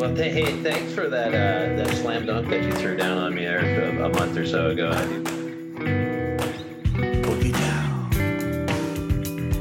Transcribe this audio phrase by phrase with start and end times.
[0.00, 3.34] Well, th- hey, thanks for that uh, that slam dunk that you threw down on
[3.34, 4.92] me there a, a month or so ago.
[7.20, 8.08] Boogie down.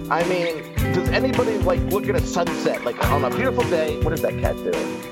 [0.09, 0.63] I mean,
[0.93, 3.99] does anybody like look at a sunset like on a beautiful day?
[4.01, 5.03] What is that cat doing?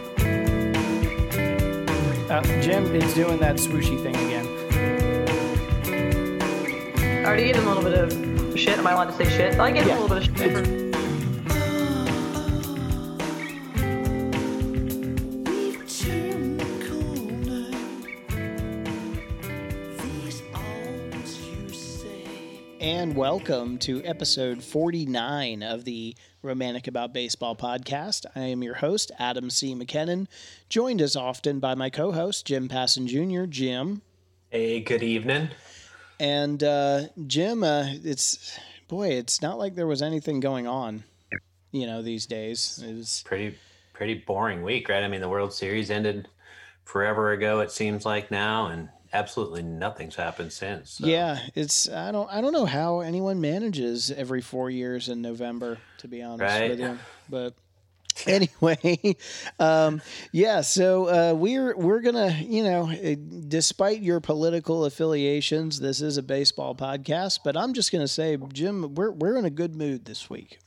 [2.32, 4.48] Uh, Jim is doing that swooshy thing again.
[7.26, 8.78] I already gave him a little bit of shit.
[8.78, 9.60] Am I allowed to say shit?
[9.60, 10.00] I gave him Yeah.
[10.00, 10.87] a little bit of shit.
[23.18, 28.28] Welcome to episode 49 of the Romantic About Baseball podcast.
[28.36, 29.74] I am your host, Adam C.
[29.74, 30.28] McKinnon,
[30.70, 33.46] joined as often by my co host, Jim Passon Jr.
[33.46, 34.04] Jim.
[34.52, 35.50] Hey, good evening.
[36.20, 41.04] And uh, Jim, uh, it's, boy, it's not like there was anything going on,
[41.72, 42.84] you know, these days.
[42.88, 43.58] It was, Pretty
[43.94, 45.04] pretty boring week, right?
[45.04, 46.28] I mean, the World Series ended
[46.84, 47.62] forever ago.
[47.62, 50.92] It seems like now, and absolutely nothing's happened since.
[50.92, 55.22] so- yeah, it's, I don't, I don't know how anyone manages every four years in
[55.22, 56.70] November, to be honest Right.
[56.72, 57.00] with you.
[57.30, 57.54] But
[58.26, 59.16] anyway,
[59.60, 60.62] um, yeah.
[60.62, 63.16] So uh, we're we're gonna, you know, eh,
[63.48, 67.40] despite your political affiliations, this is a baseball podcast.
[67.44, 70.60] But I'm just gonna say, Jim, we're we're in a good mood this week.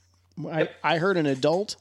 [0.51, 1.77] I, I heard an adult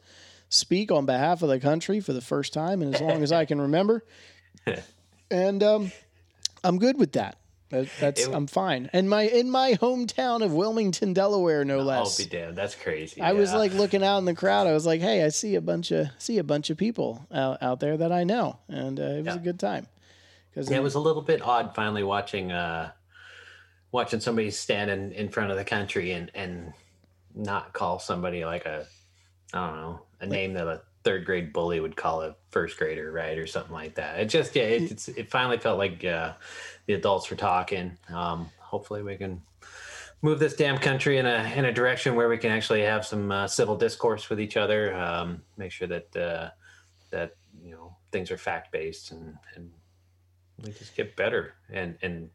[0.49, 3.45] speak on behalf of the country for the first time, and as long as I
[3.45, 4.03] can remember,
[5.31, 5.91] and um,
[6.63, 7.37] I'm good with that.
[7.69, 8.89] That- That's It- I'm fine.
[8.93, 12.17] And my in my hometown of Wilmington, Delaware, no I'll less.
[12.17, 12.57] be damned.
[12.57, 13.21] That's crazy.
[13.21, 14.65] I was like looking out in the crowd.
[14.65, 17.61] I was like, "Hey, I see a bunch of see a bunch of people out,
[17.61, 19.35] out there that I know," and uh, it was Yeah.
[19.35, 19.87] a good time.
[20.49, 22.91] Because Yeah, it was a little bit odd finally watching uh
[23.91, 26.73] watching somebody stand in, in front of the country and and
[27.35, 28.87] not call somebody like a
[29.53, 33.11] I don't know, a name that a third grade bully would call a first grader,
[33.11, 33.37] right?
[33.37, 34.19] Or something like that.
[34.19, 36.33] It just yeah, it, it's it finally felt like uh
[36.85, 37.97] the adults were talking.
[38.09, 39.41] Um hopefully we can
[40.21, 43.31] move this damn country in a in a direction where we can actually have some
[43.31, 44.95] uh, civil discourse with each other.
[44.95, 46.49] Um, make sure that uh,
[47.11, 49.71] that you know things are fact based and and
[50.63, 52.29] we just get better and and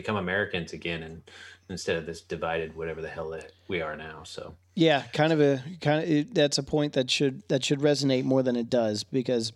[0.00, 1.22] become Americans again and
[1.68, 4.22] instead of this divided whatever the hell that we are now.
[4.24, 7.80] So yeah, kind of a kind of it, that's a point that should that should
[7.80, 9.52] resonate more than it does because.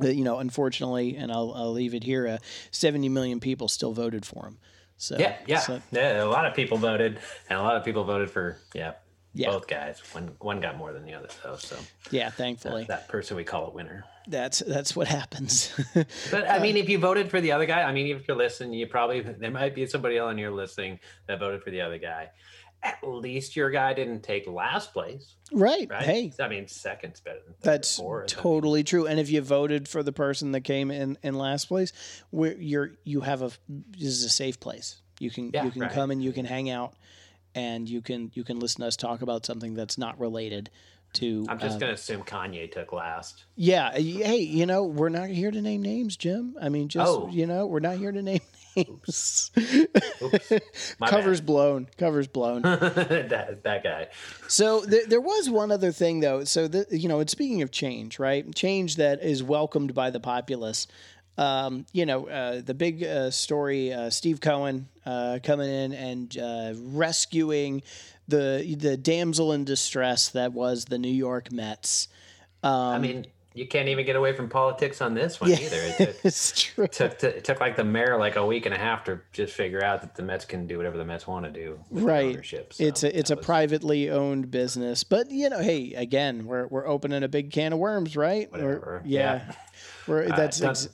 [0.00, 2.26] uh, You know, unfortunately, and I'll, I'll leave it here.
[2.26, 2.38] Uh,
[2.70, 4.56] Seventy million people still voted for him.
[4.96, 6.22] So yeah, yeah, so- yeah.
[6.22, 7.18] A lot of people voted,
[7.50, 8.92] and a lot of people voted for yeah,
[9.34, 9.50] Yeah.
[9.50, 10.00] both guys.
[10.14, 11.56] One one got more than the other though.
[11.56, 11.76] So
[12.10, 12.30] yeah.
[12.30, 14.04] Thankfully, that person we call a winner.
[14.26, 15.72] That's that's what happens.
[16.30, 18.72] But I mean, if you voted for the other guy, I mean, if you're listening,
[18.74, 22.30] you probably there might be somebody on your listening that voted for the other guy.
[22.82, 25.88] At least your guy didn't take last place, right?
[25.88, 26.02] right?
[26.02, 28.32] Hey, I mean, second's better than That's fourth.
[28.32, 29.06] I mean, totally true.
[29.06, 31.92] And if you voted for the person that came in in last place,
[32.30, 35.00] where you're you have a this is a safe place.
[35.20, 35.92] You can Yeah, you can right.
[35.92, 36.94] come and you can hang out,
[37.54, 40.70] and you can you can listen to us talk about something that's not related
[41.14, 41.46] to.
[41.48, 43.44] I'm just um, gonna assume Kanye took last.
[43.56, 43.88] Yeah.
[43.88, 46.56] uh, Hey, you know we're not here to name names, Jim.
[46.60, 47.28] I mean, just Oh.
[47.30, 48.40] you know we're not here to name
[48.76, 49.50] names.
[50.22, 50.50] Oops,
[50.98, 51.88] my Covers blown.
[51.98, 52.62] Covers blown.
[52.62, 54.08] that that guy.
[54.48, 56.44] So there, there was one other thing though.
[56.44, 58.52] So the, you know, it's speaking of change, right?
[58.54, 60.86] Change that is welcomed by the populace.
[61.38, 66.38] Um, you know, uh, the big uh, story: uh, Steve Cohen uh, coming in and
[66.38, 67.82] uh, rescuing
[68.32, 72.08] the the damsel in distress that was the New York Mets.
[72.64, 75.76] Um, I mean, you can't even get away from politics on this one yeah, either.
[75.76, 76.86] It took, it's true.
[76.86, 79.52] took to, it took like the mayor like a week and a half to just
[79.52, 81.78] figure out that the Mets can do whatever the Mets want to do.
[81.90, 82.44] With right.
[82.44, 86.66] So it's a it's a was privately owned business but you know hey again we're
[86.68, 89.02] we're opening a big can of worms right We're- Whatever.
[89.04, 89.54] yeah, Yeah.
[90.08, 90.70] We're, that's done.
[90.70, 90.88] ex-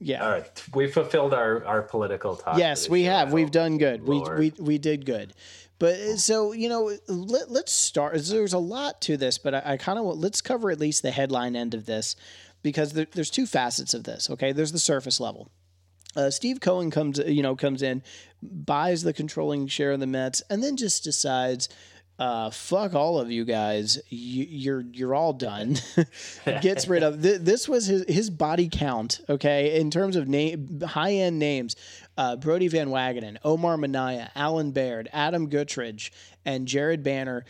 [0.00, 2.56] yeah All right, we fulfilled our our political talk.
[2.58, 3.32] Yes, we show, have.
[3.32, 4.06] We've done good.
[4.06, 5.32] We, we we did good.
[5.78, 8.14] But uh, so you know, let, let's start.
[8.14, 11.10] There's a lot to this, but I, I kind of let's cover at least the
[11.10, 12.16] headline end of this
[12.62, 14.30] because there, there's two facets of this.
[14.30, 15.50] Okay, there's the surface level.
[16.16, 18.02] Uh, Steve Cohen comes, you know, comes in,
[18.42, 21.68] buys the controlling share of the Mets, and then just decides,
[22.20, 23.98] uh, "Fuck all of you guys.
[24.08, 25.76] You, you're you're all done."
[26.62, 29.20] Gets rid of th- this was his his body count.
[29.28, 31.74] Okay, in terms of name, high end names,
[32.16, 36.10] uh, Brodie Van Wagenen, Omar Minaya, Allard Baird, Adam Guttridge,
[36.44, 37.44] and Jared Banner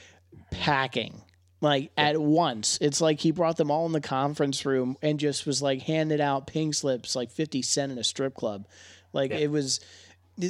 [0.51, 1.21] packing
[1.65, 2.79] like at once.
[2.81, 6.21] It's like he brought them all in the conference room and just was like handed
[6.21, 8.67] out pink slips like 50 cent in a strip club.
[9.13, 9.81] Like it was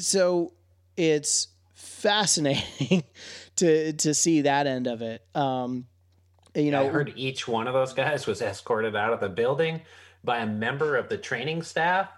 [0.01, 0.53] so
[0.97, 3.05] it's fascinating
[3.57, 5.23] to to see that end of it.
[5.35, 5.87] Um
[6.55, 9.83] You know, I heard each one of those guys was escorted out of the building
[10.25, 12.09] by a member of the training staff.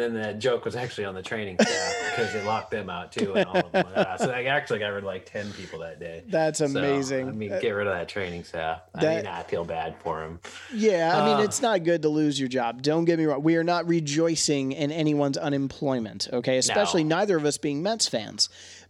[0.00, 3.12] And then the joke was actually on the training staff because they locked them out
[3.12, 3.34] too.
[3.34, 3.86] And all of them.
[3.94, 6.22] Uh, so I actually got rid of like 10 people that day.
[6.28, 7.28] That's So, amazing.
[7.28, 8.82] I mean, get rid of that training staff.
[8.94, 10.40] I that- mean, I feel bad for them.
[10.74, 12.82] Yeah, I mean, Uh, it's not good to lose your job.
[12.82, 13.42] Don't get me wrong.
[13.42, 16.58] We are not rejoicing in anyone's unemployment, okay?
[16.58, 17.16] Especially No.
[17.16, 18.48] neither of us being Mets fans.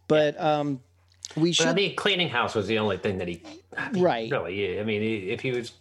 [0.08, 0.80] But um,
[1.36, 1.76] we But I should.
[1.76, 3.42] mean, cleaning house was the only thing that he,
[3.76, 4.30] I mean, Right.
[4.30, 5.72] Really, I mean, if he was,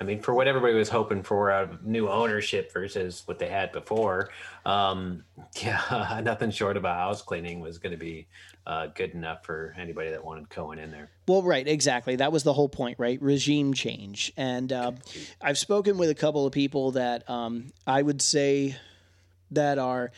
[0.00, 3.72] I mean, for what everybody was hoping for a new ownership versus what they had
[3.72, 4.30] before,
[4.66, 5.24] um,
[5.62, 8.26] yeah, nothing short of a house cleaning was going to be
[8.66, 11.10] uh, good enough for anybody that wanted Cohen in there.
[11.28, 12.16] Well, right, exactly.
[12.16, 13.20] That was the whole point, right?
[13.20, 14.32] Regime change.
[14.36, 14.92] And uh,
[15.40, 18.76] I've spoken with a couple of people that um, I would say
[19.50, 20.12] that are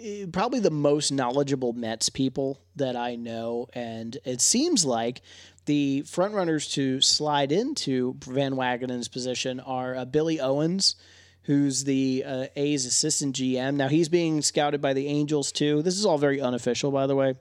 [0.00, 3.68] eh, probably the most knowledgeable Mets people that I know.
[3.72, 5.22] And it seems like
[5.68, 10.96] the frontrunners to slide into Van Wagenen's position are uh, Billy Owens,
[11.42, 13.74] who's the uh, A's assistant GM.
[13.74, 15.82] Now, he's being scouted by the Angels, too.
[15.82, 17.34] This is all very unofficial, by the way.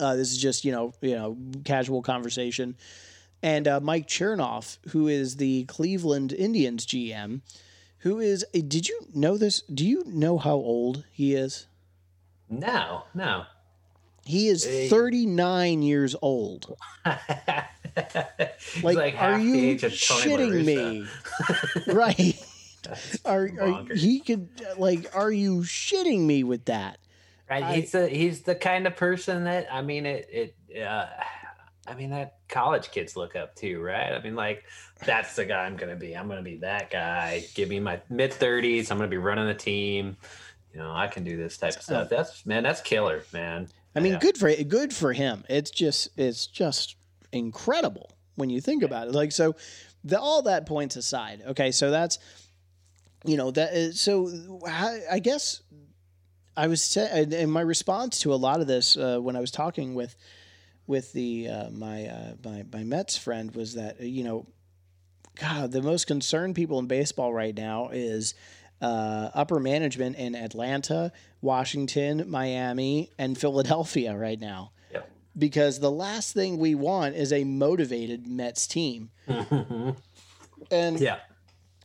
[0.00, 2.76] Uh, this is just you know you know casual conversation,
[3.42, 7.40] and uh, Mike Chernoff, who is the Cleveland Indians GM,
[7.98, 9.62] who is did you know this?
[9.62, 11.66] Do you know how old he is?
[12.48, 13.44] No, no.
[14.24, 14.88] He is Hey.
[14.88, 16.76] 39 years old.
[18.74, 21.06] He's Like, are you shitting me?
[21.92, 22.34] right.
[23.24, 26.98] Are, are he could like are you shitting me with that?
[27.48, 30.28] Right, I- he's the he's the kind of person that I mean it
[30.72, 31.06] it uh,
[31.86, 34.12] I mean that college kids look up to, right?
[34.12, 34.64] I mean like
[35.04, 36.16] that's the guy I'm gonna be.
[36.16, 37.44] I'm gonna be that guy.
[37.54, 38.90] Give me my mid thirties.
[38.90, 40.16] I'm gonna be running the team.
[40.72, 42.08] You know, I can do this type of stuff.
[42.08, 43.68] That's man, that's killer, man.
[43.94, 44.18] I mean, Yeah.
[44.18, 45.44] good for good for him.
[45.48, 46.96] It's just it's just
[47.32, 49.14] incredible when you think about it.
[49.14, 49.54] Like so,
[50.04, 51.42] the, all that points aside.
[51.48, 52.18] Okay, so that's
[53.24, 55.62] you know that is, so I, I guess
[56.56, 59.40] I was sa- and and my response to a lot of this uh, when I
[59.40, 60.16] was talking with
[60.86, 64.46] with the uh, my uh, my my Mets friend was that uh, you know,
[65.38, 68.34] God, the most concerned people in baseball right now is
[68.82, 74.72] uh, upper management in Atlanta, Washington, Miami, and Philadelphia right now.
[74.92, 75.10] Yep.
[75.38, 79.10] Because the last thing we want is a motivated Mets team.
[80.70, 81.18] And yeah.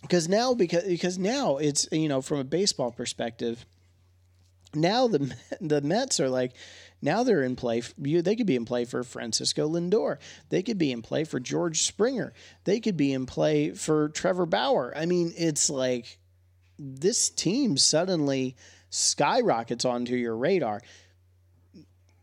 [0.02, 3.66] because now because because now it's you know from a baseball perspective
[4.74, 6.54] now the the Mets are like
[7.02, 10.18] now they're in play you they could be in play for Francisco Lindor
[10.50, 12.34] they could be in play for George Springer
[12.64, 16.18] they could be in play for Trevor Bauer I mean it's like
[16.78, 18.56] this team suddenly
[18.90, 20.82] skyrockets onto your radar.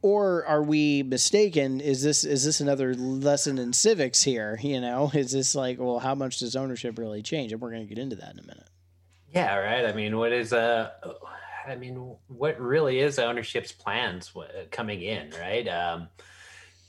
[0.02, 1.80] Or are we mistaken?
[1.80, 4.58] Is this is this another lesson in civics here?
[4.62, 7.52] You know is this like well how much does ownership really change?
[7.52, 8.68] And we're going to get into that in a minute.
[9.32, 9.86] Yeah, right.
[9.86, 10.90] I mean, what is uh
[11.66, 14.32] I mean, what really is ownership's plans
[14.70, 15.66] coming in, right?
[15.66, 16.08] Um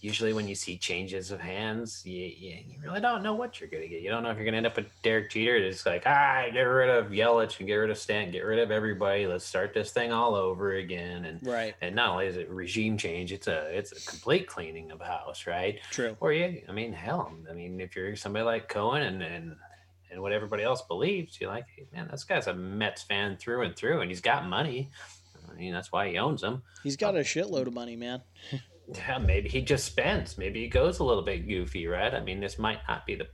[0.05, 3.69] usually when you see changes of hands, you, you, you really don't know what you're
[3.69, 4.03] going to get.
[4.03, 5.55] You don't know if you're going to end up with Derek Jeter.
[5.55, 8.69] It's like, ah, get rid of Yelich and get rid of Stant, get rid of
[8.69, 9.25] everybody.
[9.25, 11.25] Let's start this thing all over again.
[11.25, 14.91] And right and not only is it regime change, it's a it's a complete cleaning
[14.91, 15.79] of house, right?
[15.89, 19.55] true Or you, I mean, hell, I mean, if you're somebody like Cohen and and
[20.11, 23.63] and what everybody else believes, you're like, hey, man, this guy's a Mets fan through
[23.63, 24.91] and through, and he's got money.
[25.51, 26.61] I mean, that's why he owns them.
[26.83, 28.21] he's got a shitload of money man
[28.93, 30.37] Yeah, maybe he just spends.
[30.37, 32.13] Maybe he goes a little bit goofy, right?
[32.13, 33.27] I mean, this might not be the,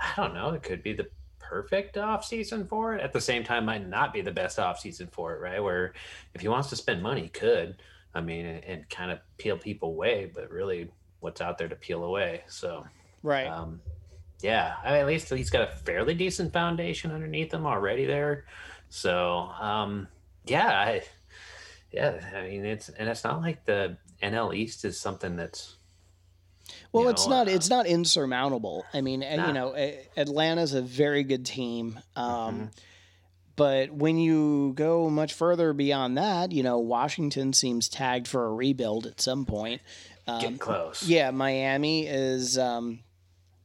[0.00, 0.50] I don't know.
[0.50, 1.08] It could be the
[1.38, 3.00] perfect off season for it.
[3.00, 5.62] At the same time, might not be the best off season for it, right?
[5.62, 5.92] Where
[6.34, 7.76] if he wants to spend money, he could.
[8.14, 11.76] I mean, and, and kind of peel people away, but really, what's out there to
[11.76, 12.42] peel away?
[12.48, 12.86] So.
[13.22, 13.80] right Um,
[14.42, 18.44] yeah, I mean, at least he's got a fairly decent foundation underneath him already there.
[18.88, 20.08] So, um,
[20.44, 21.02] yeah, I,
[21.92, 25.76] yeah, I mean, it's and it's not like the NL East is something that's
[26.92, 29.74] well you it's know, not uh, it's not insurmountable i mean and, you know
[30.16, 32.64] atlanta's a very good team um Mm-hmm.
[33.56, 38.52] But when you go much further beyond that, you know, Washington seems tagged for a
[38.52, 39.82] rebuild at some point.
[40.26, 41.02] getting close.
[41.02, 43.00] Yeah, Miami is, um,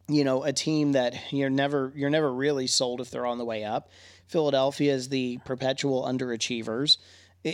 [0.09, 3.45] you know, a team that you're never you're never really sold if they're on the
[3.45, 3.89] way up.
[4.27, 6.97] Philadelphia is the perpetual underachievers.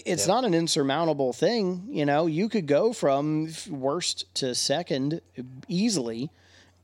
[0.06, 2.26] It's not an insurmountable thing, you know.
[2.26, 5.22] You could go from worst to second
[5.68, 6.30] easily,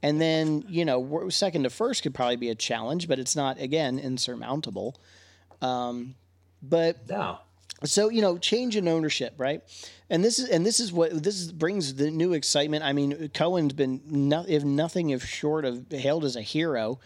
[0.04, 3.60] and then you know second to first could probably be a challenge, but it's not
[3.60, 5.00] again insurmountable.
[5.62, 6.16] Um,
[6.62, 7.40] but No,
[7.84, 9.62] so you know change in ownership right?
[10.10, 12.84] And this is and this is what this is, brings the new excitement.
[12.84, 17.00] I mean cohen's been no, if nothing if short of hailed as a hero.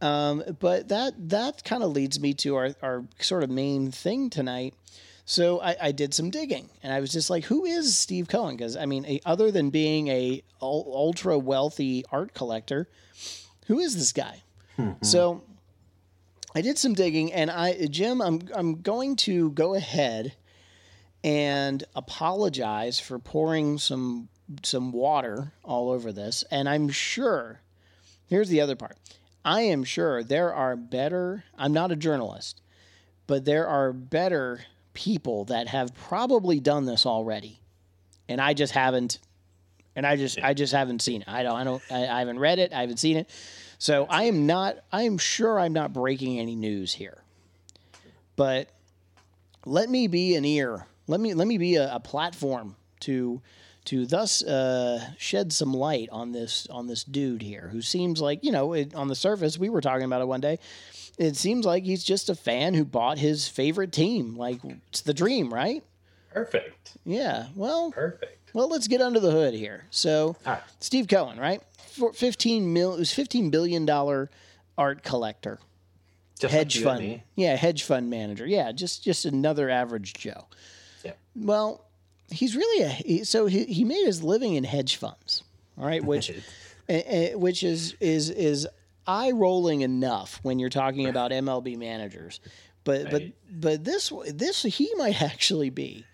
[0.00, 4.30] Um, but that that kind of leads me to our, our sort of main thing
[4.30, 4.74] tonight
[5.30, 8.56] so I, I did some digging and i was just like who is steve cohen
[8.56, 12.88] because i mean a, other than being a ul- ultra wealthy art collector
[13.66, 14.42] who is this guy
[14.76, 14.92] hmm.
[15.02, 15.42] so
[16.54, 20.34] I did some digging, and I, Jim, I'm I'm going to go ahead
[21.22, 24.28] and apologize for pouring some
[24.64, 27.60] some water all over this, and I'm sure.
[28.26, 28.96] Here's the other part.
[29.44, 31.44] I am sure there are better.
[31.56, 32.60] I'm not a journalist,
[33.26, 34.62] but there are better
[34.94, 37.60] people that have probably done this already,
[38.28, 39.18] and I just haven't.
[39.96, 41.28] And I just I just haven't seen it.
[41.28, 42.72] I don't I don't I, haven't read it.
[42.72, 43.28] I haven't seen it.
[43.78, 44.76] So I am not.
[44.92, 47.22] I am sure I'm not breaking any news here.
[48.36, 48.70] But
[49.66, 50.86] let me be an ear.
[51.08, 53.42] Let me let me be a, a platform to
[53.86, 58.44] to thus uh, shed some light on this on this dude here who seems like
[58.44, 60.58] you know it, on the surface we were talking about it one day.
[61.20, 64.36] It seems like he's just a fan who bought his favorite team.
[64.36, 64.58] Like
[64.88, 65.84] it's the dream, right?
[66.32, 66.92] Perfect.
[67.04, 67.48] Yeah.
[67.54, 68.54] Well, Perfect.
[68.54, 69.84] well, let's get under the hood here.
[69.90, 70.62] So, right.
[70.78, 71.60] Steve Cohen, right?
[71.92, 74.30] For fifteen mil, it was fifteen billion dollar
[74.78, 75.58] art collector,
[76.38, 80.46] Just hedge like fund, yeah, hedge fund manager, yeah, just just another average Joe.
[81.04, 81.12] Yeah.
[81.36, 81.84] Well,
[82.30, 85.42] he's really a he, so he, he made his living in hedge funds,
[85.76, 86.32] all right, which
[87.34, 88.66] which is is is
[89.06, 92.40] eye rolling enough when you're talking about MLB managers,
[92.84, 93.10] but Right.
[93.10, 93.22] but
[93.60, 96.04] but this this he might actually be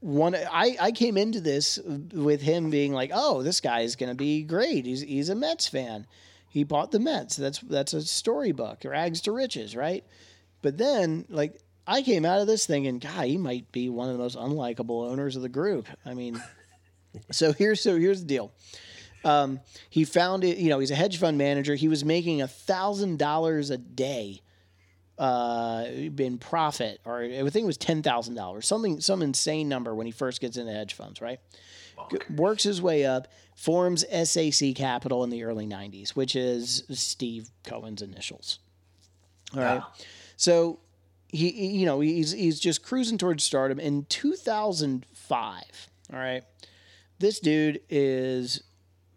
[0.00, 0.34] one.
[0.34, 4.14] I I came into this with him being like, oh, this guy is going to
[4.16, 4.86] be great.
[4.86, 6.06] He's he's a Mets fan.
[6.48, 7.36] He bought the Mets.
[7.36, 10.04] That's that's a storybook, rags to riches, right?
[10.62, 11.60] But then like.
[11.86, 15.10] I came out of this thinking, God, he might be one of the most unlikable
[15.10, 15.88] owners of the group.
[16.06, 16.40] I mean,
[17.32, 18.52] so here's so here's the deal.
[19.24, 19.60] Um,
[19.90, 20.58] he found it.
[20.58, 21.74] You know, he's a hedge fund manager.
[21.74, 24.40] He was making a thousand dollars a day
[25.18, 29.94] uh, in profit, or I think it was ten thousand dollars, something some insane number
[29.94, 31.38] when he first gets into hedge funds, right?
[32.30, 38.00] Works his way up, forms SAC Capital in the early '90s, which is Steve Cohen's
[38.00, 38.60] initials.
[39.54, 39.82] All right,
[40.36, 40.78] so
[41.28, 45.62] he, he- you know, he's he's just cruising towards stardom in 2005.
[46.12, 46.42] All right,
[47.18, 48.62] this dude is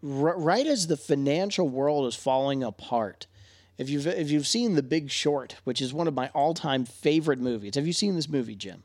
[0.04, 3.26] r- right as the financial world is falling apart.
[3.76, 6.84] If you've if you've seen The Big Short, which is one of my all time
[6.84, 8.84] favorite movies, have you seen this movie, Jim?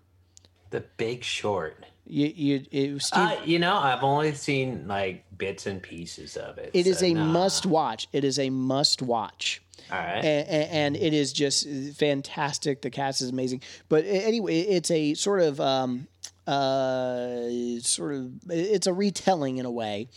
[0.71, 1.85] The Big Short.
[2.07, 3.19] You you it, Steve.
[3.19, 6.71] Uh, you know, I've only seen like bits and pieces of it.
[6.73, 7.25] it is so a nah.
[7.25, 8.07] must watch.
[8.11, 9.61] It is a must watch.
[9.91, 10.23] All right.
[10.23, 12.81] and, and it is just fantastic.
[12.81, 13.61] The cast is amazing.
[13.87, 16.07] But anyway, it's a sort of um,
[16.47, 17.47] uh,
[17.81, 20.07] sort of it's a retelling in a way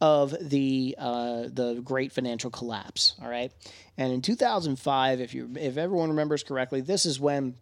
[0.00, 3.14] of the uh, the great financial collapse.
[3.22, 3.52] All right,
[3.96, 7.54] and in 2005, if you if everyone remembers correctly, this is when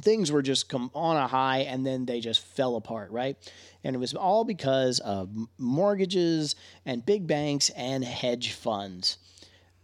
[0.00, 3.36] things were just come on a high and then they just fell apart, right?
[3.84, 9.18] And it was all because of mortgages and big banks and hedge funds.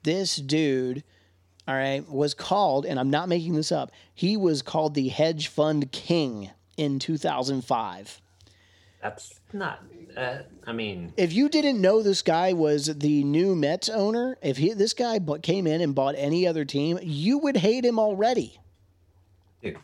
[0.02, 1.04] This dude,
[1.66, 5.48] all right, was called, and I'm not making this up, he was called the hedge
[5.48, 8.20] fund king in 2005.
[9.02, 9.82] That's not.
[10.16, 14.56] Uh, I mean, If you didn't know this guy was the new Mets owner, if
[14.56, 17.98] he this guy bu- came in and bought any other team, you would hate him
[18.00, 18.58] already.
[19.62, 19.76] dude,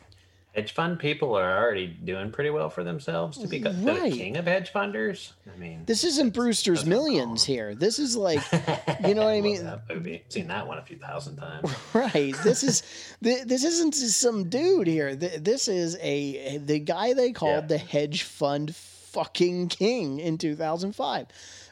[0.53, 3.71] hedge fund people are already doing pretty well for themselves to be the
[4.11, 5.33] king of hedge funders.
[5.53, 7.77] I mean, This isn't Brewster's Millions here.
[7.77, 8.41] This is like,
[9.07, 9.63] you know what I mean?
[9.65, 10.25] That movie.
[10.29, 11.71] Seen that one a few thousand times.
[11.95, 12.35] Right.
[12.43, 12.83] This is
[13.21, 15.15] this isn't some dude here.
[15.15, 17.69] This is a the guy they called Yeah.
[17.69, 18.75] the hedge fund
[19.15, 21.27] fucking king in 2005.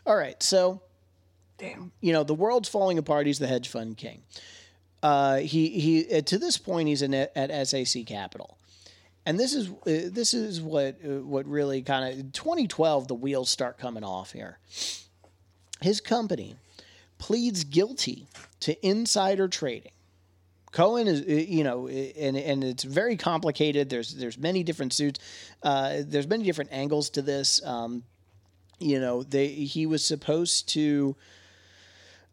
[0.06, 0.42] All right.
[0.42, 0.80] So,
[1.58, 1.92] Damn.
[2.00, 3.26] you know, the world's falling apart.
[3.26, 4.22] He's the hedge fund king.
[5.02, 6.14] Uh, he he.
[6.16, 8.56] uh, To this point, he's in at, at SAC Capital,
[9.26, 13.08] and this is uh, this is what uh, what really kind of 2012.
[13.08, 14.58] The wheels start coming off here.
[15.80, 16.54] His company
[17.18, 18.28] pleads guilty
[18.60, 19.92] to insider trading.
[20.72, 23.90] Cohen is, uh, you know, and and it's very complicated.
[23.90, 25.20] There's there's many different suits.
[25.62, 27.64] Uh, there's many different angles to this.
[27.64, 28.02] Um,
[28.78, 31.14] you know, they he was supposed to,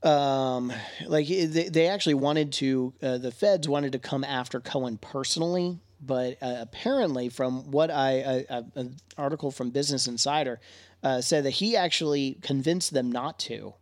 [0.03, 0.71] um,
[1.05, 2.93] like they, they actually wanted to.
[3.03, 8.45] Uh, the feds wanted to come after Cohen personally, but uh, apparently, from what I
[8.75, 10.61] an article from Business Insider
[11.03, 13.73] uh, said that he actually convinced them not to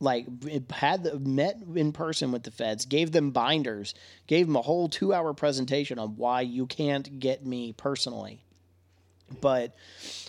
[0.00, 0.26] like
[0.70, 3.94] had the, met in person with the feds, gave them binders,
[4.26, 8.44] gave them a whole two hour presentation on why you can't get me personally.
[9.40, 9.74] But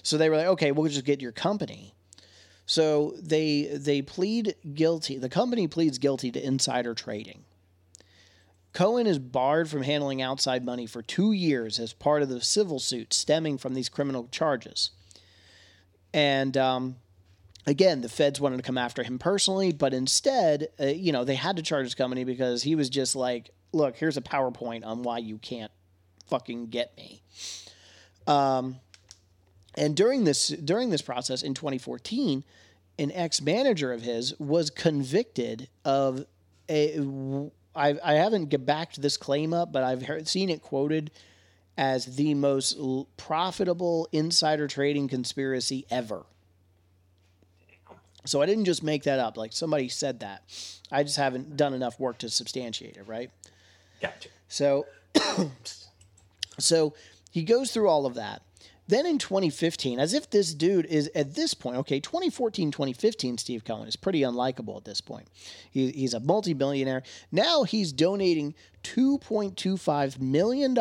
[0.04, 1.94] so they were like, okay, we'll just get your company.
[2.66, 5.18] So they they plead guilty.
[5.18, 7.46] The company pleads guilty to insider trading.
[8.74, 12.80] Cohen is barred from handling outside money for two years as part of the civil
[12.80, 14.92] suit stemming from these criminal charges.
[16.14, 16.98] And um,
[17.70, 21.36] again, the feds wanted to come after him personally, but instead, uh, you know, they
[21.36, 25.04] had to charge his company because he was just like, "Look, here's a PowerPoint on
[25.04, 25.72] why you can't
[26.28, 27.22] fucking get me."
[28.26, 28.80] Um,
[29.76, 32.44] and during this during this process in 2014,
[32.98, 36.26] an ex manager of his was convicted of
[36.70, 37.50] a.
[37.76, 41.12] I, I haven't backed this claim up, but I've heard, seen it quoted
[41.78, 42.78] as the most
[43.16, 46.26] profitable insider trading conspiracy ever.
[48.26, 49.38] So I didn't just make that up.
[49.38, 50.44] Like somebody said that.
[50.92, 53.32] I just haven't done enough work to substantiate it, right?
[54.02, 54.30] Gotcha.
[54.48, 54.86] So,
[56.60, 56.94] so
[57.32, 58.42] he goes through all of that.
[58.88, 63.64] Then in 2015, as if this dude is at this point, okay, 2014, 2015, Steve
[63.64, 65.28] Cohen is pretty unlikable at this point.
[65.70, 67.04] He, he's a multi billionaire.
[67.32, 70.76] Now he's donating $2.25 million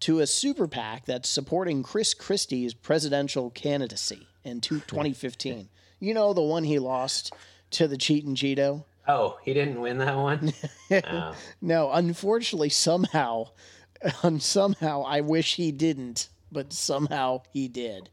[0.00, 5.68] to a super PAC that's supporting Chris Christie's presidential candidacy in two- 2015.
[6.00, 7.32] You know, the one he lost
[7.72, 8.84] to the Cheat and Cheeto?
[9.08, 10.52] Oh, he didn't win that one.
[10.90, 11.34] oh.
[11.60, 13.48] No, unfortunately, somehow,
[14.22, 18.10] um, somehow, I wish he didn't, but somehow he did.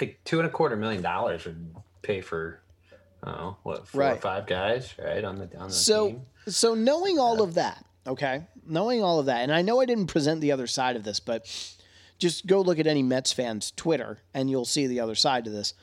[0.00, 2.60] Like two and a quarter million dollars would pay for,
[3.24, 6.22] oh, what four or five guys, right on the on the So, team.
[6.48, 10.06] so knowing all of that, okay, knowing all of that, and I know I didn't
[10.06, 11.46] present the other side of this, but
[12.18, 15.50] just go look at any Mets fans' Twitter, and you'll see the other side to
[15.50, 15.74] this.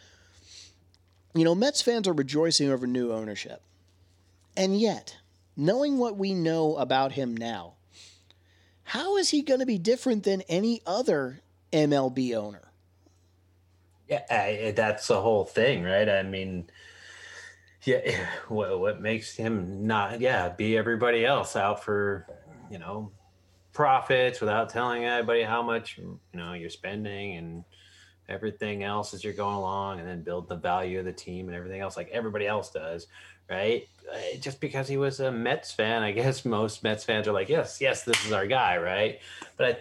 [1.37, 3.61] You know, Mets fans are rejoicing over new ownership,
[4.55, 5.17] and yet,
[5.55, 7.73] knowing what we know about him now,
[8.83, 11.41] how is he going to be different than any other
[11.71, 12.71] MLB owner?
[14.07, 16.07] Yeah, I, that's the whole thing, right?
[16.07, 16.69] I mean,
[17.83, 22.27] yeah, what what makes him not yeah be everybody else out for
[22.69, 23.11] you know
[23.73, 27.63] profits without telling anybody how much you know you're spending and
[28.29, 31.55] everything else as you're going along, and then build the value of the team and
[31.55, 33.07] everything else like everybody else does,
[33.49, 33.87] right?
[34.11, 37.49] Uh, Just because he was a Mets fan, I guess most Mets fans are like,
[37.49, 39.19] yes, yes, this is our guy, right?
[39.57, 39.75] But I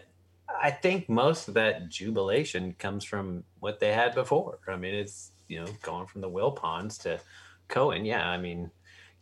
[0.48, 4.58] I think most of that jubilation comes from what they had before.
[4.68, 7.20] I mean, it's you know going from the Wilpons to
[7.68, 8.04] Cohen.
[8.04, 8.70] Yeah, I mean,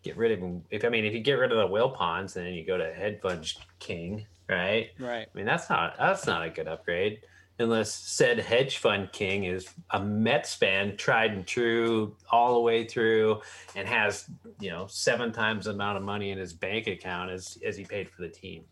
[0.03, 0.65] get rid of him.
[0.71, 2.93] If I mean, if you get rid of the Wilpons and then you go to
[2.93, 4.91] Head Fudge King, right?
[4.99, 5.27] Right.
[5.33, 7.21] I mean, that's not that's not a good upgrade
[7.59, 12.87] unless said hedge fund king is a Mets fan, tried and true all the way
[12.87, 13.41] through,
[13.77, 14.27] and has
[14.61, 17.85] you know seven times the amount of money in his bank account as as he
[17.85, 18.65] paid for the team,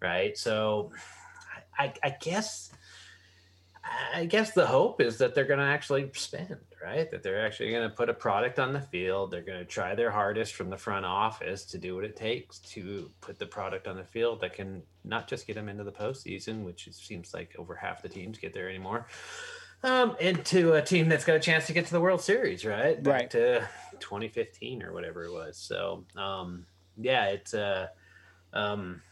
[0.00, 0.36] right?
[0.36, 0.92] So,
[1.78, 2.70] I, I guess.
[4.14, 7.10] I guess the hope is that they're going to actually spend, right?
[7.10, 9.30] That they're actually going to put a product on the field.
[9.30, 12.58] They're going to try their hardest from the front office to do what it takes
[12.60, 15.92] to put the product on the field that can not just get them into the
[15.92, 19.06] postseason, which it seems like over half the teams get there anymore,
[19.82, 23.02] um, into a team that's got a chance to get to the World Series, right?
[23.02, 23.30] Back Right.
[23.32, 23.68] to
[24.00, 25.56] 2015 or whatever it was.
[25.56, 26.66] So, um,
[26.98, 27.88] yeah, it's uh,
[28.52, 29.02] um,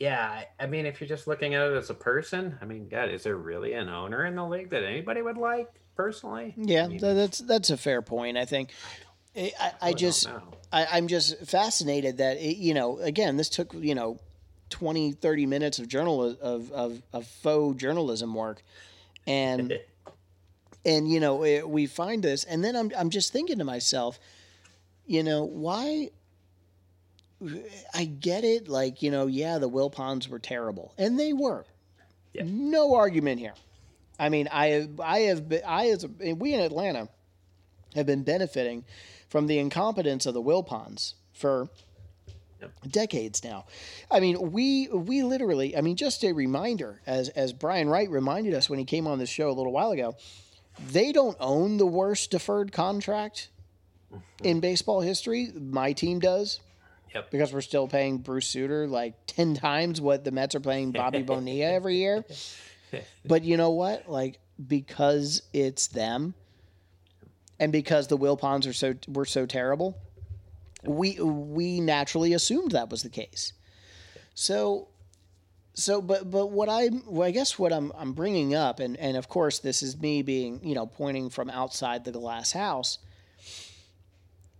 [0.00, 2.88] yeah, I- I mean, if you're just looking at it as a person, I mean,
[2.88, 6.54] God, is there really an owner in the league that anybody would like personally?
[6.56, 8.36] Yeah, I mean, that's that's a fair point.
[8.36, 8.70] I think.
[9.36, 10.28] I, I, I just.
[10.72, 14.18] I, I'm just fascinated that it, you know again this took you know
[14.70, 18.62] 20 30 minutes of journal of, of, of faux journalism work
[19.26, 19.78] and
[20.86, 24.18] and you know it, we find this and then I'm, I'm just thinking to myself
[25.06, 26.08] you know why
[27.94, 31.66] i get it like you know yeah the Wilpons were terrible and they were
[32.32, 32.44] Yeah.
[32.46, 33.54] no argument here
[34.18, 37.08] i mean i have i have been i as a, we in atlanta
[37.94, 38.84] have been benefiting
[39.28, 41.68] from the incompetence of the Wilpons for
[42.86, 43.64] decades now.
[44.10, 48.54] I mean, we we literally, I mean, just a reminder, as as Brian Wright reminded
[48.54, 50.16] us when he came on this show a little while ago,
[50.90, 53.48] they don't own the worst deferred contract
[54.12, 54.44] mm-hmm.
[54.44, 55.50] in baseball history.
[55.58, 56.60] My team does.
[57.14, 57.30] Yep.
[57.30, 61.22] Because we're still paying Bruce Sutter like ten times what the Mets are paying Bobby
[61.22, 62.24] Bonilla every year.
[63.24, 64.08] But you know what?
[64.08, 66.34] Like because it's them,
[67.58, 69.96] and because the Wilpons are so were so terrible,
[70.84, 73.52] we we naturally assumed that was the case.
[74.34, 74.88] So,
[75.74, 79.16] so but but what I well, I guess what I'm I'm bringing up, and and
[79.16, 82.98] of course this is me being you know pointing from outside the glass house.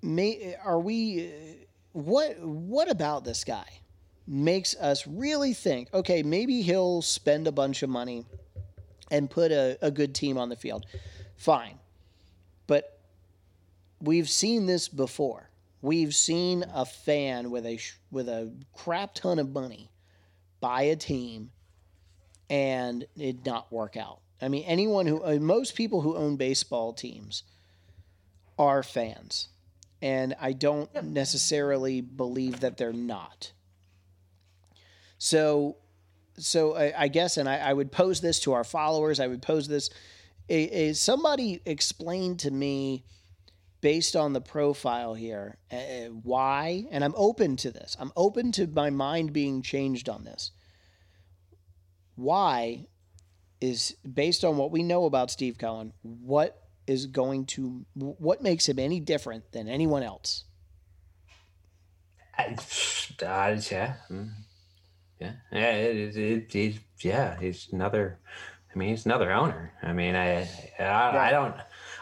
[0.03, 1.31] may, are we?
[1.93, 3.82] What what about this guy
[4.27, 5.89] makes us really think?
[5.93, 8.25] Okay, maybe he'll spend a bunch of money
[9.11, 10.87] and put a, a good team on the field.
[11.37, 11.79] Fine,
[12.67, 12.99] but
[14.01, 15.51] we've seen this before.
[15.81, 17.81] We've seen a fan with a
[18.11, 19.91] with a crap ton of money
[20.61, 21.51] buy a team
[22.49, 24.21] and it not work out.
[24.41, 27.45] I mean, anyone who uh, most people who own baseball teams
[28.59, 29.49] are fans,
[30.01, 33.53] and I don't necessarily believe that they're not.
[35.25, 35.77] So,
[36.37, 39.21] so I, I guess, and I, I would pose this to our followers.
[39.21, 39.89] I would pose this:
[40.49, 43.05] a, somebody explain to me,
[43.81, 46.87] based on the profile here, uh, why.
[46.91, 47.97] And I'm open to this.
[48.01, 50.51] I'm open to my mind being changed on this.
[52.17, 52.89] Why
[53.61, 58.69] is based on what we know about Steve Cohen, what is going to what makes
[58.69, 60.47] him any different than anyone else?
[62.37, 62.57] Uh,
[63.71, 64.31] yeah, mm.
[65.23, 65.73] Yeah, yeah.
[65.73, 68.19] It, it, it, he's yeah, he's another.
[68.75, 69.73] I mean, he's another owner.
[69.83, 71.55] I mean, I, I, I don't,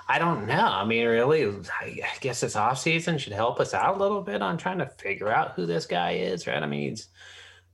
[0.08, 0.66] I don't know.
[0.66, 1.44] I mean, really,
[1.80, 4.86] I guess this off season should help us out a little bit on trying to
[4.86, 6.62] figure out who this guy is, right?
[6.62, 7.08] I mean, he's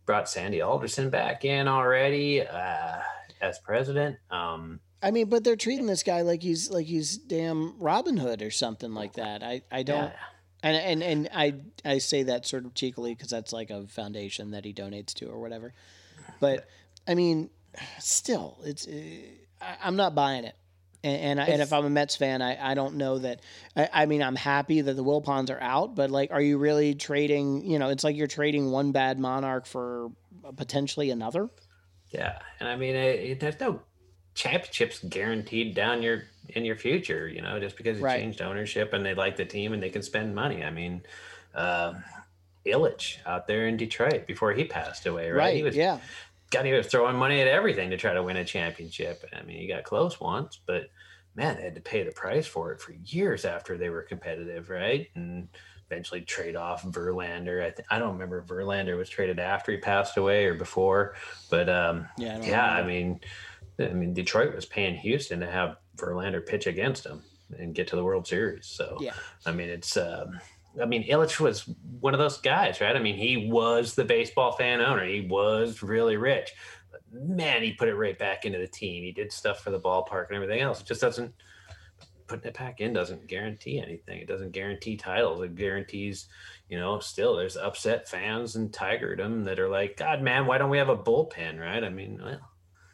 [0.06, 3.00] brought Sandy Alderson back in already uh,
[3.42, 4.16] as president.
[4.30, 8.40] Um, I mean, but they're treating this guy like he's like he's damn Robin Hood
[8.40, 9.42] or something like that.
[9.42, 10.04] I, I don't.
[10.04, 10.12] yeah.
[10.62, 14.50] And, and and I I say that sort of cheekily because that's like a foundation
[14.52, 15.72] that he donates to or whatever.
[16.40, 16.66] But
[17.06, 17.50] I mean,
[18.00, 18.90] still, it's uh,
[19.60, 20.56] I, I'm not buying it.
[21.04, 23.40] And and, I, and if I'm a Mets fan, I, I don't know that.
[23.76, 26.94] I, I mean, I'm happy that the Wilpons are out, but like, are you really
[26.94, 27.64] trading?
[27.70, 30.10] You know, it's like you're trading one bad monarch for
[30.56, 31.48] potentially another.
[32.10, 33.82] Yeah, and I mean, it, it- there's no
[34.36, 37.26] championships guaranteed down your in your future.
[37.28, 38.20] You know, just because you Right.
[38.20, 40.62] changed ownership and they like the team and they can spend money.
[40.62, 41.02] I mean,
[41.54, 41.94] uh,
[42.64, 45.56] Ilitch out there in Detroit before he passed away, right?
[45.56, 45.98] He was yeah.
[46.50, 49.24] God, he was throwing money at everything to try to win a championship.
[49.36, 50.90] I mean, he got close once, but
[51.34, 54.70] man, they had to pay the price for it for years after they were competitive,
[54.70, 55.08] right?
[55.16, 55.48] And
[55.90, 57.64] eventually trade off Verlander.
[57.64, 61.14] I, th- I don't remember if Verlander was traded after he passed away or before,
[61.50, 63.20] but um, Yeah, I yeah, I mean,
[63.78, 67.22] I mean, Detroit was paying Houston to have Verlander pitch against him
[67.58, 68.66] and get to the World Series.
[68.66, 69.14] So Yeah.
[69.44, 69.96] I mean, it's.
[69.96, 70.40] Um,
[70.80, 72.94] I mean, Ilitch was one of those guys, right?
[72.94, 75.06] I mean, he was the baseball fan owner.
[75.06, 76.52] He was really rich,
[76.90, 79.02] but man, he put it right back into the team.
[79.02, 80.82] He did stuff for the ballpark and everything else.
[80.82, 81.32] It just doesn't
[82.26, 84.20] putting it back in doesn't guarantee anything.
[84.20, 85.42] It doesn't guarantee titles.
[85.42, 86.26] It guarantees,
[86.68, 90.70] you know, still there's upset fans and Tigerdom that are like, God, man, why don't
[90.70, 91.82] we have a bullpen, right?
[91.82, 92.40] I mean, well,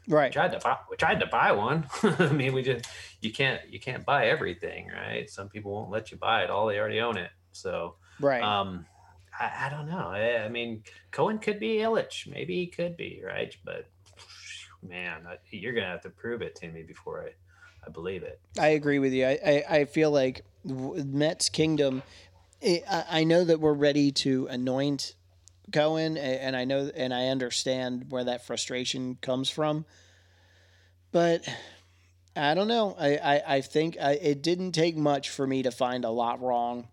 [0.09, 0.31] Right.
[0.31, 1.87] we tried to buy, we tried to buy one.
[2.03, 2.87] I mean, we just
[3.21, 5.29] you can't you can't buy everything, right?
[5.31, 7.31] Some people won't let you buy it all; they already own it.
[7.53, 8.43] So, Right.
[8.43, 8.87] um,
[9.39, 10.09] I, I don't know.
[10.09, 13.55] I, I mean, Cohen could be Ilitch, maybe he could be, right?
[13.65, 13.87] But
[14.83, 17.31] man, I- you're gonna have to prove it to me before I
[17.87, 18.41] I believe it.
[18.59, 19.27] I agree with you.
[19.27, 22.03] I, I, I feel like Mets Kingdom.
[22.65, 25.15] I, I I know that we're ready to anoint
[25.71, 29.85] Cohen, and I know and I understand where that frustration comes from.
[31.13, 31.47] But
[32.35, 32.97] I don't know.
[32.99, 36.41] I, I, I think I, it didn't take much for me to find a lot
[36.41, 36.89] wrong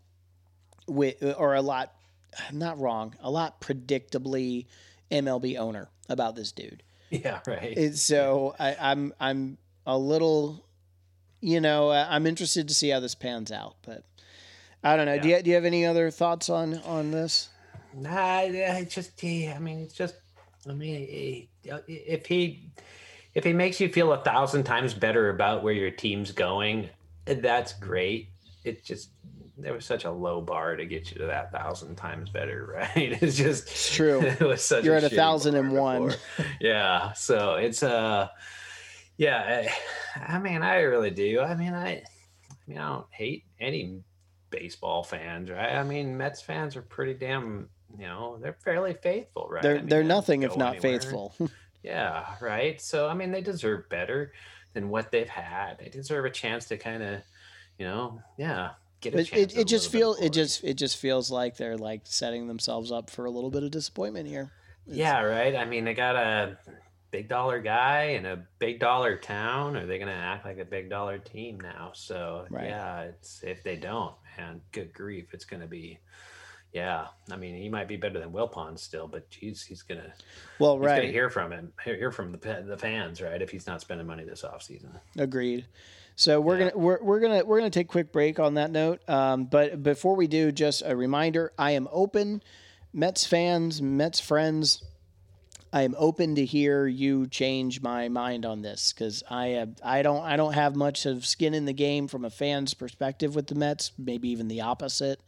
[0.88, 1.94] with, or a lot,
[2.52, 4.66] not wrong, a lot predictably
[5.10, 6.84] MLB owner about this dude.
[7.10, 7.76] Yeah, right.
[7.76, 10.64] It, so I, I'm I'm a little,
[11.42, 13.78] you know, I'm interested to see how this pans out.
[13.84, 14.04] But
[14.84, 15.18] I don't know.
[15.18, 17.50] Do you do you have any other thoughts on on this?
[17.94, 20.16] Nah, I I just he, I mean, it's just
[20.70, 21.50] I mean, he-
[21.88, 22.70] if he
[23.36, 26.90] if he makes you feel a thousand times better about where your team's going,
[27.26, 28.30] that's great.
[28.64, 29.12] It just
[29.58, 33.22] there was such a low bar to get you to that thousand times better, right?
[33.22, 34.22] It's just It's true.
[34.40, 36.14] It was such You're at a thousand and one.
[36.62, 38.28] yeah, so it's uh,
[39.18, 39.68] yeah.
[40.16, 41.42] I, I mean, I really do.
[41.42, 42.04] I mean, I, I
[42.68, 44.02] mean, I don't hate any
[44.50, 45.76] baseball fans, right?
[45.76, 49.64] I mean, Mets fans are pretty damn, you know, they're fairly faithful, right?
[49.64, 50.82] They're I mean, they're they nothing if not anywhere.
[50.82, 51.34] faithful.
[51.84, 52.82] Yeah, right.
[52.82, 54.34] So I mean, they deserve better
[54.74, 55.80] than what they've had.
[55.80, 57.22] They deserve a chance to kind of,
[57.78, 58.72] you know, yeah,
[59.02, 59.54] get a It, chance.
[59.54, 62.92] it, it just little feel it just it just feels like they're like setting themselves
[62.92, 64.52] up for a little bit of disappointment here.
[64.86, 65.56] yeah, right.
[65.56, 66.58] I mean, they got a
[67.12, 69.76] big dollar guy in a big dollar town.
[69.78, 71.92] Are they going to act like a big dollar team now?
[71.94, 72.66] So Right.
[72.66, 76.00] yeah, it's if they don't, man, good grief, it's going to be.
[76.74, 80.14] Yeah, I mean, he might be better than Wilpon still, but geez, he's gonna
[80.60, 81.10] Well, he's gonna right.
[81.12, 83.42] hear from him, hear, hear from the the fans, right?
[83.42, 85.00] If he's not spending money this offseason.
[85.18, 85.66] Agreed.
[86.16, 86.70] So we're Yeah.
[86.72, 89.08] gonna we're, we're gonna we're gonna take a quick break on that note.
[89.10, 92.44] Um, but before we do, just a reminder: I am open,
[92.94, 94.84] Mets fans, Mets friends.
[95.72, 100.02] I am open to hear you change my mind on this because I have I
[100.02, 103.48] don't I don't have much of skin in the game from a fan's perspective with
[103.48, 103.92] the Mets.
[103.98, 105.20] Maybe even the opposite.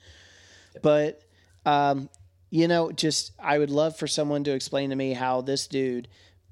[0.82, 1.22] But
[1.66, 2.10] um,
[2.50, 6.08] you know, just I would love for someone to explain to me how this dude,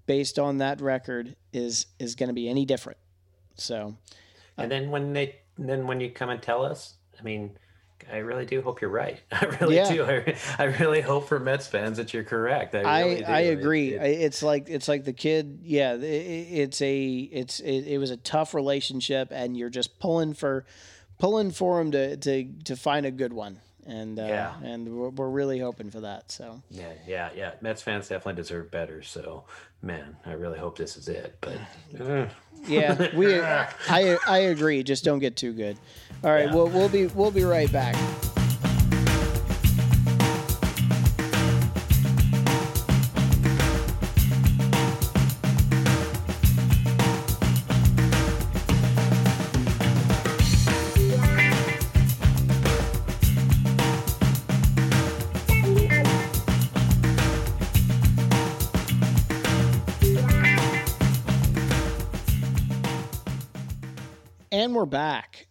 [0.06, 2.98] based on that record, is is going to be any different.
[3.56, 3.95] So
[4.58, 7.58] And then when they then when you come and tell us, I mean,
[8.12, 9.19] I really do hope you're right.
[9.32, 9.91] I really Yeah.
[9.91, 10.06] do.
[10.06, 12.74] I, I really hope for Mets fans that you're correct.
[12.76, 13.26] I I, really do.
[13.26, 13.93] I agree.
[13.95, 15.60] it- I it's like it's like the kid.
[15.63, 20.00] Yeah, i- i it's a it's it, it was a tough relationship, and you're just
[20.00, 20.65] pulling for
[21.17, 23.60] pulling for him to to to find a good one.
[23.89, 24.54] And uh, Yeah.
[24.63, 26.32] and we're, we're really hoping for that.
[26.32, 27.52] So yeah, yeah, yeah.
[27.62, 29.02] Mets fans definitely deserve better.
[29.02, 29.45] So,
[29.82, 31.36] man, I really hope this is it.
[31.41, 31.58] But
[31.99, 32.28] uh,
[32.67, 34.84] yeah, we I I agree.
[34.84, 35.75] Just don't get too good.
[36.23, 36.54] All right, Yeah.
[36.54, 37.95] we'll we'll be we'll be right back.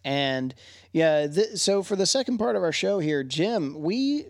[0.09, 0.55] And
[0.91, 4.25] yeah, th- so for the second part of our show here, Jim, we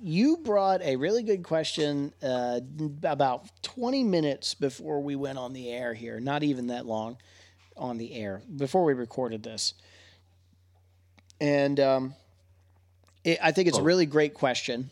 [0.00, 2.60] you brought a really good question uh,
[3.02, 6.20] about 20 minutes before we went on the air here.
[6.20, 7.16] Not even that long
[7.76, 9.74] on the air before we recorded this.
[11.40, 12.14] And um,
[13.24, 14.90] it, I think it's a really great question.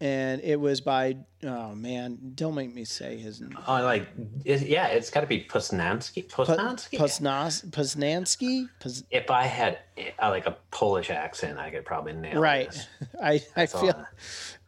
[0.00, 3.56] And it was by oh man, don't make me say his name.
[3.66, 4.08] oh, like,
[4.44, 6.26] it, yeah, it's got to be Pusnansky.
[6.28, 6.98] Pusnansky.
[6.98, 8.68] Pusnas Pusnansky?
[8.80, 9.78] Pus- if I had
[10.20, 12.70] uh, like a Polish accent, I could probably nail right.
[12.70, 12.86] this.
[13.22, 14.06] I, I That's feel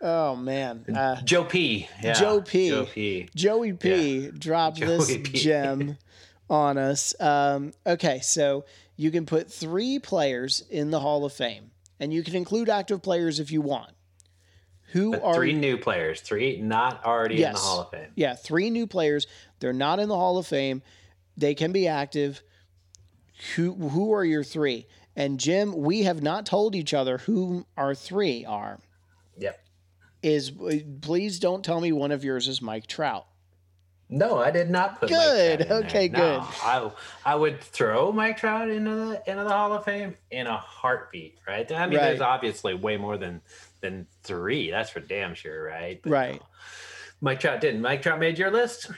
[0.00, 0.84] oh man.
[0.94, 1.88] Uh, Joe P.
[2.02, 2.68] Yeah, Joe P.
[2.70, 3.28] Joe P.
[3.34, 5.22] Joey P dropped Joey this P.
[5.38, 5.96] gem
[6.48, 7.14] on us.
[7.20, 8.64] Um, okay, so
[8.96, 13.02] you can put three players in the Hall of Fame, and you can include active
[13.02, 13.92] players if you want.
[14.92, 18.10] Who But are three new players, three not already in the Hall of Fame.
[18.16, 19.26] yeah three new players?
[19.60, 20.82] They're not in the Hall of Fame.
[21.36, 22.42] They can be active.
[23.56, 24.86] Who who are your three?
[25.16, 28.80] And Jim, we have not told each other who our three are.
[29.38, 29.60] Yep.
[30.22, 30.52] Is
[31.00, 33.26] please don't tell me one of yours is Mike Trout.
[34.12, 35.60] No, I did not put Good.
[35.60, 36.18] Mike Trout in Okay, there.
[36.18, 36.48] No, good.
[36.62, 36.90] I
[37.24, 41.38] I would throw Mike Trout into the into the Hall of Fame in a heartbeat,
[41.46, 41.70] right?
[41.70, 42.06] I mean, Right.
[42.08, 43.40] there's obviously way more than
[43.80, 44.70] than three.
[44.70, 46.00] That's for damn sure, right?
[46.02, 46.34] But Right.
[46.40, 46.46] no.
[47.20, 47.80] Mike Trout didn't.
[47.82, 48.90] Mike Trout made your list.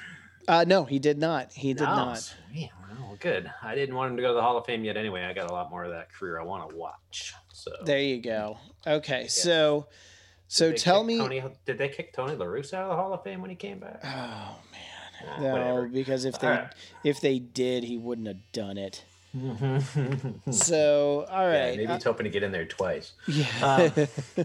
[0.48, 1.52] Uh, no, he did not.
[1.52, 2.34] He did No, not.
[2.54, 3.50] Well, good.
[3.62, 4.96] I didn't want him to go to the Hall of Fame yet.
[4.96, 7.34] Anyway, I got a lot more of that career I want to watch.
[7.52, 8.58] So There you go.
[8.86, 9.86] Okay, so
[10.48, 11.18] so tell me.
[11.18, 13.56] Tony, did they kick Tony La Russa out of the Hall of Fame when he
[13.56, 14.00] came back?
[14.04, 15.88] Oh man, no, whatever.
[15.88, 16.72] because if they right.
[17.04, 19.04] if they did, he wouldn't have done it.
[20.50, 21.52] So all right.
[21.52, 23.12] Yeah, right, maybe uh, he's hoping to get in there twice.
[23.26, 23.90] yeah.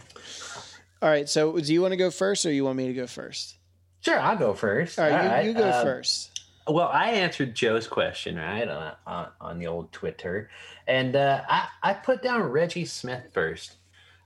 [1.01, 1.27] all right.
[1.27, 3.57] So do you want to go first, or you want me to go first?
[4.01, 4.99] Sure, I'll go first.
[4.99, 6.41] All right, you, you go um, first.
[6.67, 10.49] Well, I answered Joe's question right on on, on the old Twitter,
[10.87, 13.75] and uh, I I put down Reggie Smith first.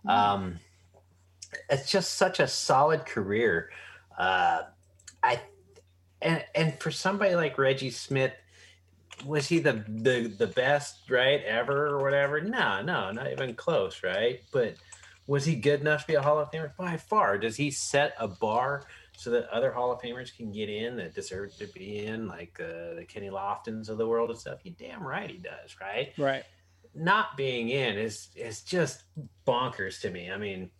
[0.07, 0.59] Um,
[1.69, 3.69] it's just such a solid career.
[4.17, 4.63] Uh,
[5.23, 5.41] I
[6.21, 8.33] and and for somebody like Reggie Smith,
[9.25, 12.41] was he the the the best right ever or whatever?
[12.41, 14.41] No, no, not even close, right?
[14.51, 14.75] But
[15.27, 16.75] was he good enough to be a Hall of Famer?
[16.75, 17.37] By far.
[17.37, 18.83] Does he set a bar
[19.15, 22.59] so that other Hall of Famers can get in that deserve to be in, like
[22.59, 24.59] uh, the Kenny Loftons of the world and stuff?
[24.63, 26.13] You damn right he does, right?
[26.17, 26.43] Right.
[26.93, 29.03] Not being in is is just
[29.47, 30.29] bonkers to me.
[30.31, 30.71] I mean,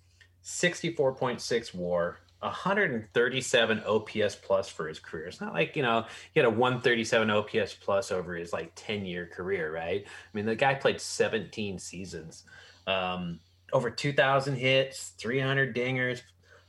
[0.41, 2.17] sixty four point six WAR.
[2.41, 5.27] 137 OPS plus for his career.
[5.27, 9.05] It's not like, you know, he had a 137 OPS plus over his like 10
[9.05, 10.03] year career, right?
[10.05, 12.43] I mean, the guy played 17 seasons,
[12.87, 13.39] um,
[13.71, 16.21] over 2,000 hits, 300 dingers,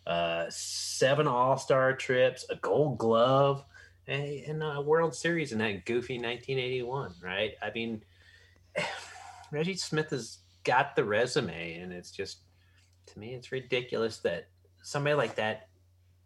[0.06, 3.64] uh, seven All Star trips, a Gold Glove,
[4.06, 7.52] and and a World Series in that goofy 1981, right?
[7.62, 8.02] I mean,
[9.52, 12.38] Reggie Smith has got the resume, and it's just
[13.06, 14.48] to me, it's ridiculous that
[14.82, 15.68] somebody like that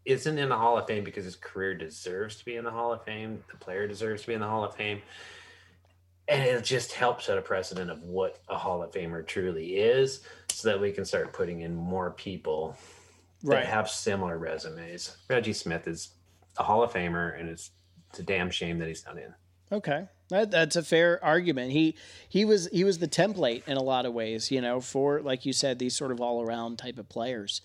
[0.04, 2.92] isn't in the Hall of Fame because his career deserves to be in the Hall
[2.92, 3.42] of Fame.
[3.50, 5.02] The player deserves to be in the Hall of Fame.
[6.28, 10.20] and it just helps set a precedent of what a Hall of Famer truly is,
[10.50, 12.76] so that we can start putting in more people
[13.42, 15.16] that have similar resumes.
[15.28, 16.10] Reggie Smith is
[16.56, 17.70] a Hall of Famer, and it's
[18.10, 19.34] it's a damn shame that he's not in.
[19.70, 21.72] Okay, that, that's a fair argument.
[21.72, 21.96] He
[22.28, 25.44] he was he was the template in a lot of ways, you know, for like
[25.46, 27.60] you said, these sort of all around type of players.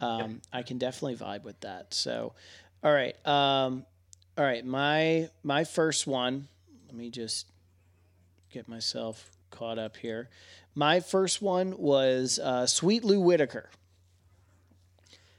[0.00, 1.92] Um, I can definitely vibe with that.
[1.94, 2.32] So,
[2.82, 3.84] all right, um,
[4.38, 4.64] all right.
[4.64, 6.48] My my first one.
[6.86, 7.46] Let me just
[8.52, 10.28] get myself caught up here.
[10.74, 13.68] My first one was uh, Sweet Lou Whitaker.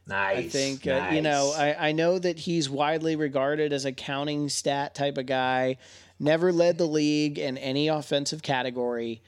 [0.08, 0.38] Nice.
[0.38, 1.54] I think uh, you know.
[1.56, 5.78] I, I know that he's widely regarded as a counting stat type of guy.
[6.20, 9.22] Never led the league in any offensive category.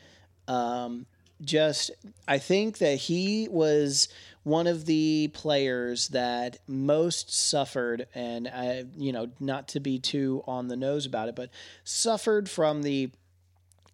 [0.48, 1.06] Um,
[1.42, 1.92] just
[2.28, 4.10] I think that he was
[4.44, 10.44] one of the players that most suffered, and I, you know, not to be too
[10.46, 11.50] on the nose about it, but
[11.84, 13.10] suffered from the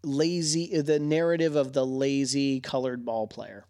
[0.03, 3.65] lazy, the narrative of the lazy colored ball player.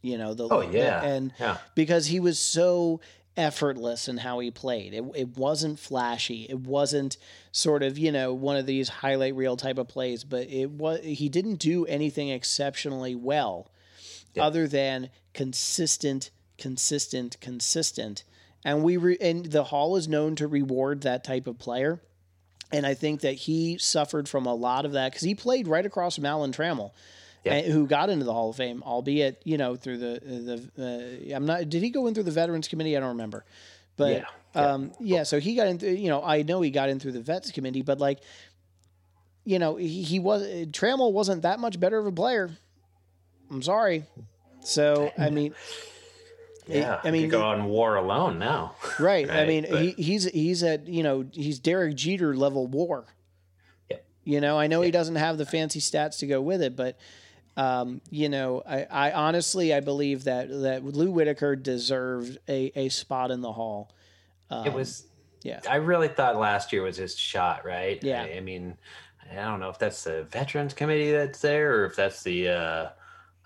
[0.00, 1.58] You know, the Oh yeah, and yeah.
[1.74, 3.00] because he was so
[3.36, 4.92] effortless in how he played.
[4.94, 6.46] It, it wasn't flashy.
[6.48, 7.16] It wasn't
[7.50, 11.00] sort of, you know, one of these highlight reel type of plays, but it was
[11.02, 13.70] he didn't do anything exceptionally well
[14.38, 18.24] other than consistent, consistent, consistent.
[18.64, 22.00] And we re- and the Hall is known to reward that type of player.
[22.70, 25.84] And I think that he suffered from a lot of that because he played right
[25.84, 26.92] across from Alan Trammell,
[27.44, 27.54] Yeah.
[27.54, 30.20] and- who got into the Hall of Fame, albeit you know through the
[30.76, 31.68] the uh, I'm not.
[31.68, 32.96] Did he go in through the Veterans Committee?
[32.96, 33.44] I don't remember,
[33.96, 34.72] but Yeah, yeah.
[34.72, 35.22] um, yeah.
[35.24, 35.78] So he got in.
[35.78, 38.20] Through, you know, I know he got in through the Vets Committee, but like,
[39.44, 42.50] you know, he, he was Trammell wasn't that much better of a player.
[43.52, 44.04] I'm sorry.
[44.62, 45.54] So I mean,
[46.66, 48.74] Yeah, I I mean, mean, go on war alone now.
[48.98, 49.28] Right.
[49.30, 53.04] I mean, but- he, he's he's at you know he's Derek Jeter level war.
[53.90, 54.04] Yep.
[54.24, 56.98] You know, I know he doesn't have the fancy stats to go with it, but
[57.56, 62.88] um, you know, I, I honestly I believe that that Lou Whitaker deserved a, a
[62.88, 63.90] spot in the hall.
[64.48, 65.04] Um, it was.
[65.42, 65.60] yeah.
[65.68, 68.02] I really thought last year was his shot, right?
[68.02, 68.22] Yeah.
[68.22, 68.76] I, I mean,
[69.30, 72.48] I don't know if that's the Veterans Committee that's there, or if that's the.
[72.48, 72.88] uh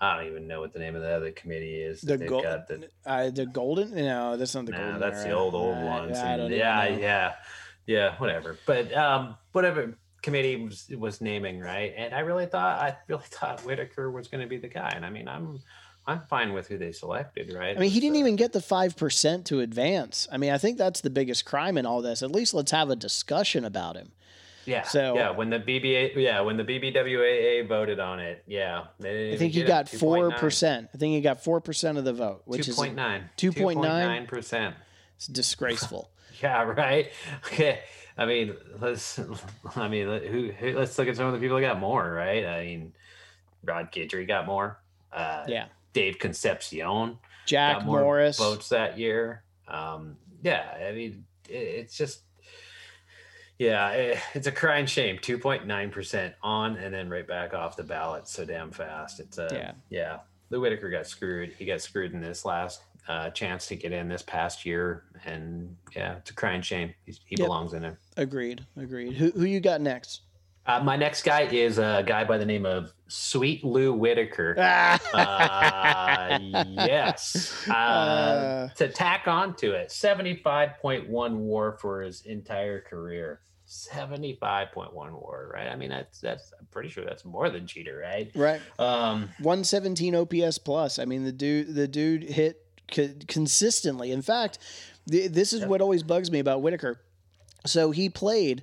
[0.00, 2.02] I don't even know what the name of the other committee is.
[2.02, 3.94] The They've gold, got the uh, the golden.
[3.94, 5.00] No, that's not the Nah, golden.
[5.00, 6.18] that's the old old I- ones.
[6.18, 6.98] I and yeah, know.
[6.98, 7.34] yeah,
[7.86, 8.58] yeah, whatever.
[8.66, 11.94] But um, whatever committee was was naming, right?
[11.96, 14.92] And I really thought I really thought Whitaker was going to be the guy.
[14.94, 15.60] And I mean, I'm
[16.06, 17.76] I'm fine with who they selected, right?
[17.76, 20.28] I mean, he didn't uh, even get the five percent to advance.
[20.30, 22.22] I mean, I think that's the biggest crime in all this.
[22.22, 24.12] At least let's have a discussion about him.
[24.66, 24.82] Yeah.
[24.82, 29.54] so- yeah, when the BBA, yeah, when the BBWAA voted on it, yeah, I think
[29.54, 30.88] he got four percent.
[30.94, 33.30] I think he got four percent of the vote, which Two is point nine.
[33.36, 34.26] 2.9?
[34.28, 34.74] percent.
[35.16, 36.10] it's disgraceful.
[36.42, 37.10] Yeah, right.
[37.46, 37.80] Okay.
[38.18, 39.18] I mean, let's.
[39.74, 40.78] I mean, who, who?
[40.78, 42.44] Let's look at some of the people that got more, right?
[42.44, 42.92] I mean,
[43.64, 44.78] Ron Guidry got more.
[45.12, 48.38] Uh, yeah, Dave Concepcion Jack more Morris.
[48.38, 49.44] votes that year.
[49.66, 52.20] Um, yeah, I mean, it, it's just.
[53.58, 55.18] Yeah, it, it's a crying shame.
[55.20, 59.20] Two point nine percent on, and then right back off the ballot so damn fast.
[59.20, 59.72] It's a Yeah.
[59.90, 60.18] yeah.
[60.50, 61.52] Lou Whitaker got screwed.
[61.58, 65.76] He got screwed in this last uh, chance to get in this past year, and
[65.94, 66.92] yeah, it's a crying shame.
[67.04, 67.46] He's, he Yep.
[67.46, 67.98] belongs in there.
[68.16, 68.64] Agreed.
[68.76, 69.14] Agreed.
[69.14, 70.22] Who who you got next?
[70.66, 74.54] Uh, my next guy is a guy by the name of Sweet Lou Whitaker.
[75.14, 77.52] Uh, yes.
[77.68, 78.68] Uh, Uh.
[78.76, 83.40] to tack onto it, 75.1 war for his entire career.
[83.68, 85.68] 75.1 war, right?
[85.68, 88.30] I mean, that's, that's, I'm pretty sure that's more than Jeter, right?
[88.34, 88.60] right.
[88.78, 90.98] Um, 117 OPS plus.
[90.98, 94.12] I mean, the dude the dude hit co- consistently.
[94.12, 94.58] In fact,
[95.10, 97.00] th- this is what always bugs me about Whitaker.
[97.66, 98.62] So he played,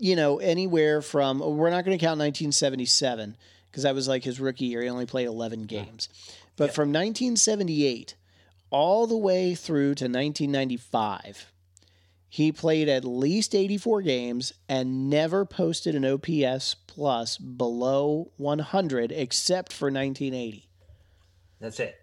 [0.00, 3.36] you know, anywhere from oh, we're not going to count 1977
[3.70, 4.82] because that was like his rookie year.
[4.82, 6.08] He only played 11 games.
[6.56, 8.14] But from 1978
[8.70, 11.52] all the way through to 1995,
[12.28, 19.72] he played at least 84 games and never posted an OPS plus below 100 except
[19.72, 20.68] for 1980.
[21.60, 21.99] That's it.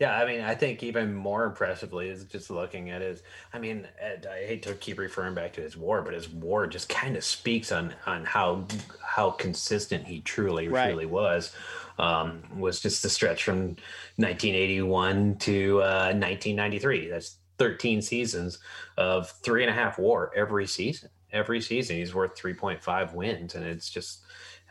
[0.00, 3.22] Yeah, I mean, I think even more impressively is just looking at his.
[3.52, 6.88] I mean, I hate to keep referring back to his war, but his war just
[6.88, 8.66] kind of speaks on on how
[9.00, 10.88] how consistent he truly Right.
[10.88, 11.54] truly was.
[11.96, 13.76] Um, was just the stretch from
[14.16, 17.08] 1981 to uh, 1993.
[17.08, 18.58] That's 13 seasons
[18.98, 21.08] of three and a half war every season.
[21.32, 24.23] Every season, he's worth 3.5 wins, and it's just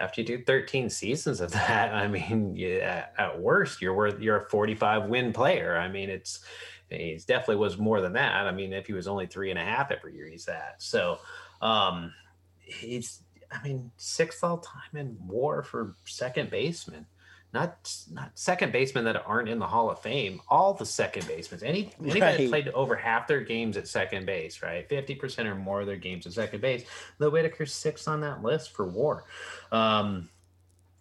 [0.03, 4.37] after you do 13 seasons of that, I mean, yeah, at worst, you're worth you're
[4.37, 5.77] a 45 win player.
[5.77, 6.41] I mean, it's
[6.89, 8.45] he's definitely was more than that.
[8.45, 10.75] I mean, if he was only three and a half every year, he's that.
[10.77, 11.19] So,
[11.61, 12.13] um,
[12.59, 17.05] he's I mean, sixth all time in WAR for second baseman.
[17.53, 20.41] Not not second basemen that aren't in the Hall of Fame.
[20.49, 21.61] All the second basemen.
[21.63, 22.37] Any anybody Right.
[22.37, 24.89] that played over half their games at second base, right?
[24.89, 26.83] Fifty percent or more of their games at second base.
[27.19, 29.25] Lou Whitaker's sixth on that list for WAR.
[29.71, 30.29] Um,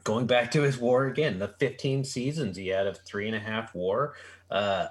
[0.05, 3.41] going back to his WAR again, the fifteen seasons he had of three and a
[3.41, 4.13] half WAR.
[4.51, 4.89] Uh,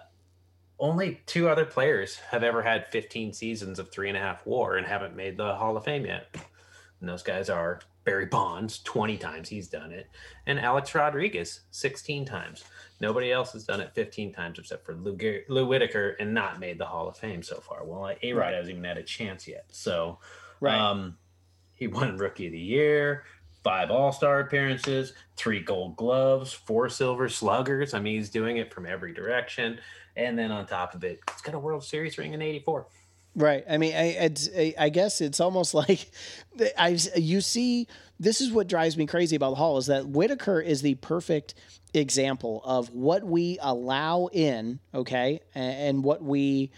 [0.80, 4.78] only two other players have ever had 15 seasons of three and a half war
[4.78, 6.36] and haven't made the Hall of Fame yet.
[7.02, 10.08] And those guys are Barry Bonds, 20 times he's done it,
[10.47, 12.64] and Alex Rodriguez, 16 times.
[12.99, 16.60] Nobody else has done it 15 times except for Lou, Gar- Lou Whitaker and not
[16.60, 17.84] made the Hall of Fame so far.
[17.84, 19.66] Well, A Rod hasn't even had a chance yet.
[19.72, 20.20] So,
[20.60, 20.78] Right.
[20.80, 21.18] um,
[21.76, 23.24] he won Rookie of the Year,
[23.64, 27.93] five All Star appearances, three Gold Gloves, four Silver Sluggers.
[27.95, 29.80] I mean, he's doing it from every direction.
[30.16, 32.86] And then on top of it, he's got a World Series ring in '84.
[33.36, 33.64] Right.
[33.70, 36.12] I mean, I, it's, I, I guess it's almost like
[36.78, 37.88] I, you see,
[38.20, 41.56] this is what drives me crazy about the Hall is that Whitaker is the perfect
[41.94, 46.72] example of what we allow in, okay, and, what we,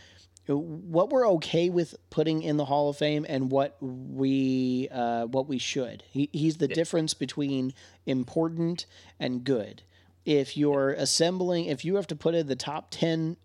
[0.47, 5.47] what we're okay with putting in the Hall of Fame and what we, uh, what
[5.47, 6.03] we should.
[6.09, 7.73] He, he's the difference between
[8.05, 8.85] important
[9.19, 9.83] and good.
[10.25, 13.37] If you're assembling, if you have to put in the top 10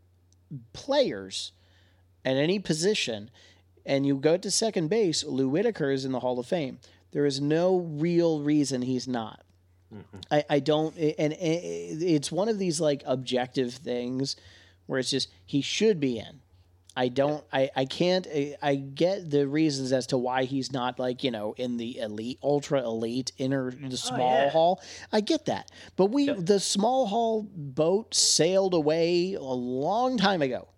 [0.72, 1.52] players,
[2.28, 3.30] at any position
[3.86, 6.78] and you go to second base, Lou Whitaker is in the Hall of Fame.
[7.12, 9.42] There is no real reason he's not.
[9.92, 10.18] Mm-hmm.
[10.30, 14.36] I, I don't, and it's one of these like objective things
[14.84, 16.40] where it's just he should be in.
[16.94, 20.98] I don't, I, I can't, I, I get the reasons as to why he's not
[20.98, 24.50] like, you know, in the elite, ultra elite, inner, the oh, small yeah.
[24.50, 24.82] hall.
[25.12, 25.70] I get that.
[25.96, 30.68] But we, the small hall boat sailed away a long time ago.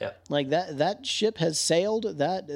[0.00, 0.24] Yep.
[0.28, 2.18] Like that that ship has sailed.
[2.18, 2.48] That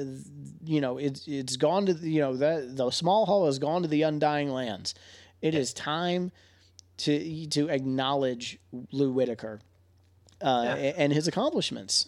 [0.63, 3.81] you know it's it's gone to the, you know that the small hull has gone
[3.81, 4.95] to the undying lands.
[5.41, 6.31] It is time
[6.97, 8.59] to to acknowledge
[8.91, 9.59] Lou Whitaker
[10.41, 10.93] uh, Yeah.
[10.95, 12.07] and his accomplishments.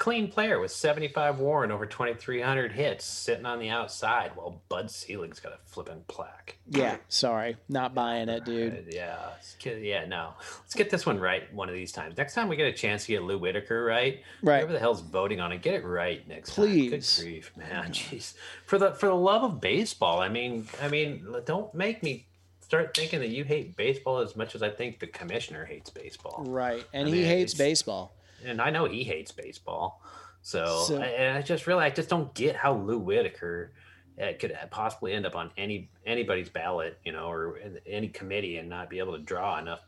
[0.00, 4.62] A clean player with 75 WAR and over 2,300 hits, sitting on the outside while
[4.70, 6.56] Bud Selig's got a flipping plaque.
[6.70, 8.86] Yeah, sorry, not buying it, Uh, dude.
[8.94, 9.18] yeah,
[9.58, 10.32] get- yeah, no.
[10.62, 12.16] Let's get this one right one of these times.
[12.16, 14.60] Next time we get a chance to get Lou Whitaker right, Right.
[14.60, 16.90] whoever the hell's voting on it, get it right next Please.
[17.18, 17.26] time.
[17.26, 18.32] Good grief, man, jeez.
[18.64, 22.24] For the for the love of baseball, I mean, I mean, don't make me
[22.62, 26.42] start thinking that you hate baseball as much as I think the commissioner hates baseball.
[26.46, 28.14] Right, and I he mean, hates baseball.
[28.44, 30.02] And I know he hates baseball.
[30.42, 33.72] So, So- and I just really, I just don't get how Lou Whitaker
[34.20, 38.68] uh, could possibly end up on any anybody's ballot, you know, or any committee and
[38.68, 39.80] not be able to draw enough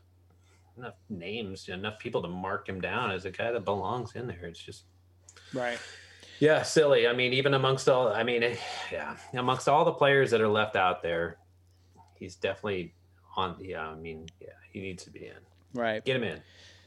[0.77, 4.45] enough names, enough people to mark him down as a guy that belongs in there.
[4.45, 4.85] It's just
[5.53, 5.77] Right.
[6.39, 7.07] yeah, silly.
[7.07, 8.55] I mean, even amongst all, I mean, eh,
[8.91, 11.37] yeah, amongst all the players that are left out there,
[12.15, 12.95] he's definitely
[13.35, 13.55] on.
[13.59, 15.37] Yeah, I mean, yeah, he needs to be in.
[15.75, 16.03] Right.
[16.03, 16.41] Get him in.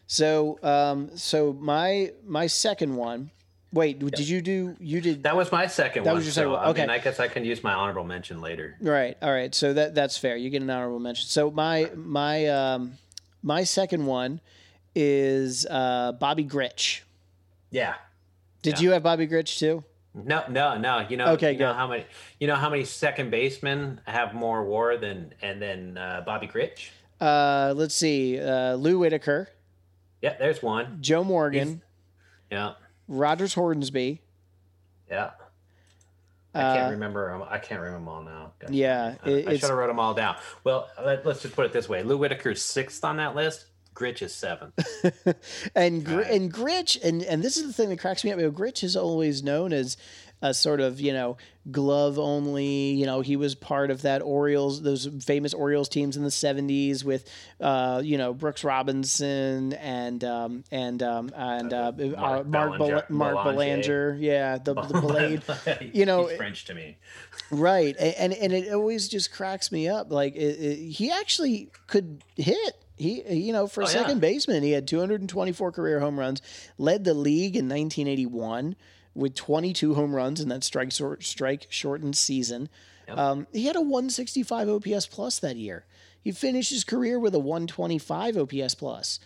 [0.07, 3.31] So, um, so my my second one.
[3.73, 4.77] Wait, did you do?
[4.79, 5.25] You did.
[5.25, 6.17] That was my second That one.
[6.19, 6.65] was your so, second one.
[6.65, 6.81] I Okay.
[6.83, 8.77] mean, I guess I can use my honorable mention later.
[8.81, 9.19] Right.
[9.21, 9.55] All right.
[9.55, 10.37] So that that's fair.
[10.37, 11.27] You get an honorable mention.
[11.27, 12.93] So my my um
[13.43, 14.41] my second one
[14.95, 17.01] is uh Bobby Grich.
[17.71, 17.95] Yeah.
[18.63, 18.81] Did Yeah.
[18.85, 19.85] you have Bobby Grich too?
[20.15, 21.05] No, no, no.
[21.07, 22.07] You know, Okay, you know how many
[22.41, 26.89] you know how many second basemen have more WAR than and then uh, Bobby Grich?
[27.21, 28.41] Uh, let's see.
[28.41, 29.49] Uh, Lou Whitaker,
[30.27, 30.99] Yeah, there's one.
[31.01, 31.83] Joe Morgan,
[32.51, 32.73] Yeah,
[33.07, 34.21] Rogers Hornsby.
[35.09, 35.31] yeah.
[36.53, 38.53] I can't Uh, remember 'em- I can't remember them all now.
[38.69, 40.37] Yeah, I, it- I it's- should have wrote them all down.
[40.65, 43.67] Well, let, us just put it this way: Lou Whitaker's sixth on that list.
[43.95, 44.75] Grich is seventh.
[45.77, 46.31] and Gr- Right.
[46.31, 48.39] and Grich and and this is the thing that cracks me up.
[48.41, 49.97] You know, Grich is always known as
[50.43, 51.37] a sort of you know
[51.71, 52.93] glove only.
[52.93, 57.03] You know, he was part of that Orioles, those famous Orioles teams in the '70s
[57.05, 57.25] with
[57.61, 62.79] uh, you know Brooks Robinson and um, and um, and uh, Mark uh, Mark Bel-
[62.79, 64.13] Belanger- Mark Belanger.
[64.13, 64.17] Belanger.
[64.21, 65.43] Yeah, the the blade.
[65.95, 66.99] you know, He's French to me.
[67.51, 70.11] Right, and and it always just cracks me up.
[70.13, 72.75] Like it, it, he actually could hit.
[72.99, 73.93] He, you know, for a Oh, yeah.
[73.93, 76.41] second baseman, he had 224 career home runs,
[76.79, 78.75] led the league in 1981
[79.17, 82.69] with 22 home runs in that strike sort strike shortened season.
[83.09, 83.19] Yep.
[83.19, 85.85] Um, he had a 165 OPS plus that year.
[86.23, 89.21] He finished his career with a 125 OPS plus.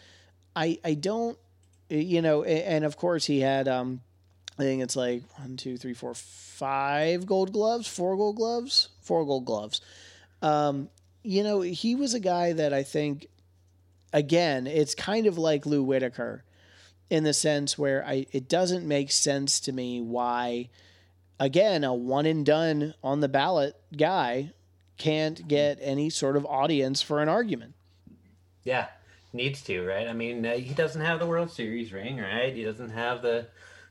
[0.54, 1.38] I I don't,
[1.88, 4.00] you know, and of course he had um,
[4.58, 9.24] I think it's like one, two, three, four, five gold gloves, four gold gloves, four
[9.24, 9.80] gold gloves.
[10.42, 10.90] Um,
[11.22, 13.26] you know, he was a guy that I think,
[14.12, 16.44] again, it's kind of like Lou Whitaker
[17.10, 20.68] in the sense where I it doesn't make sense to me why,
[21.38, 24.52] again, a one and done on the ballot guy
[24.96, 27.74] can't get any sort of audience for an argument.
[28.64, 28.86] Yeah,
[29.32, 30.06] needs to, right?
[30.06, 32.54] I mean, uh, he doesn't have the World Series ring, right?
[32.54, 33.48] He doesn't have the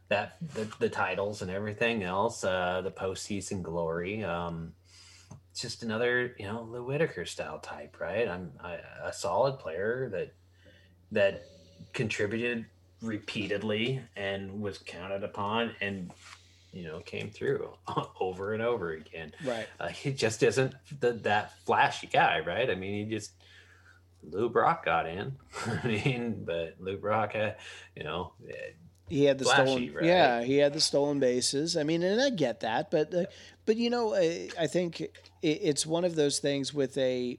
[0.07, 4.23] that the, the titles and everything else, uh, the postseason glory.
[4.23, 4.73] Um,
[5.51, 8.27] it's just another, you know, Lou Whitaker style type, right?
[8.27, 10.33] I'm I, a solid player that
[11.11, 11.43] that
[11.93, 12.65] contributed
[13.01, 16.11] repeatedly and was counted upon and
[16.73, 17.71] you know came through
[18.19, 19.67] over and over again Right.
[19.79, 22.69] uh, he just isn't the, that flashy guy, right?
[22.69, 23.31] I mean, he just
[24.23, 25.35] Lou Brock got in.
[25.83, 27.51] I mean, but Lou Brock, uh,
[27.95, 28.33] you know,
[29.07, 30.03] He had the Flashy, stolen, right?
[30.05, 31.77] yeah, he had the stolen bases.
[31.77, 33.25] I mean, and I get that, but uh,
[33.65, 37.37] but you know, I, I think it, it's one of those things with a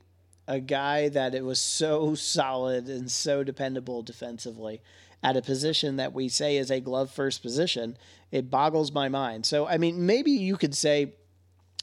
[0.48, 4.80] a guy that it was so solid and so dependable defensively
[5.22, 7.96] at a position that we say is a glove first position.
[8.30, 9.46] It boggles my mind.
[9.46, 11.14] So I mean, maybe you could say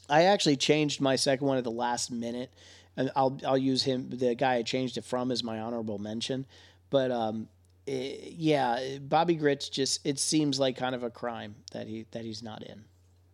[0.08, 2.50] I actually changed my second one at the last minute,
[2.96, 4.10] and I'll I'll use him.
[4.10, 6.46] The guy I changed it from is my honorable mention,
[6.90, 7.48] but um,
[7.86, 12.24] eh, yeah, Bobby Grich just it seems like kind of a crime that he that
[12.24, 12.84] he's not in.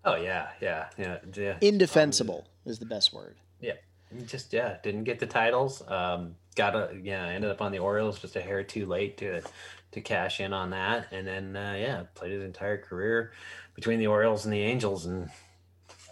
[0.05, 1.57] oh yeah, yeah, yeah, yeah.
[1.61, 3.37] Indefensible is the best word.
[3.61, 3.75] Yeah,
[4.27, 5.83] just yeah, didn't get the titles.
[5.89, 9.43] Um, got a yeah, ended up on the Orioles just a hair too late to
[9.95, 13.33] to cash in on that, and then uh, yeah, played his entire career
[13.75, 15.31] between the Orioles and the Angels, and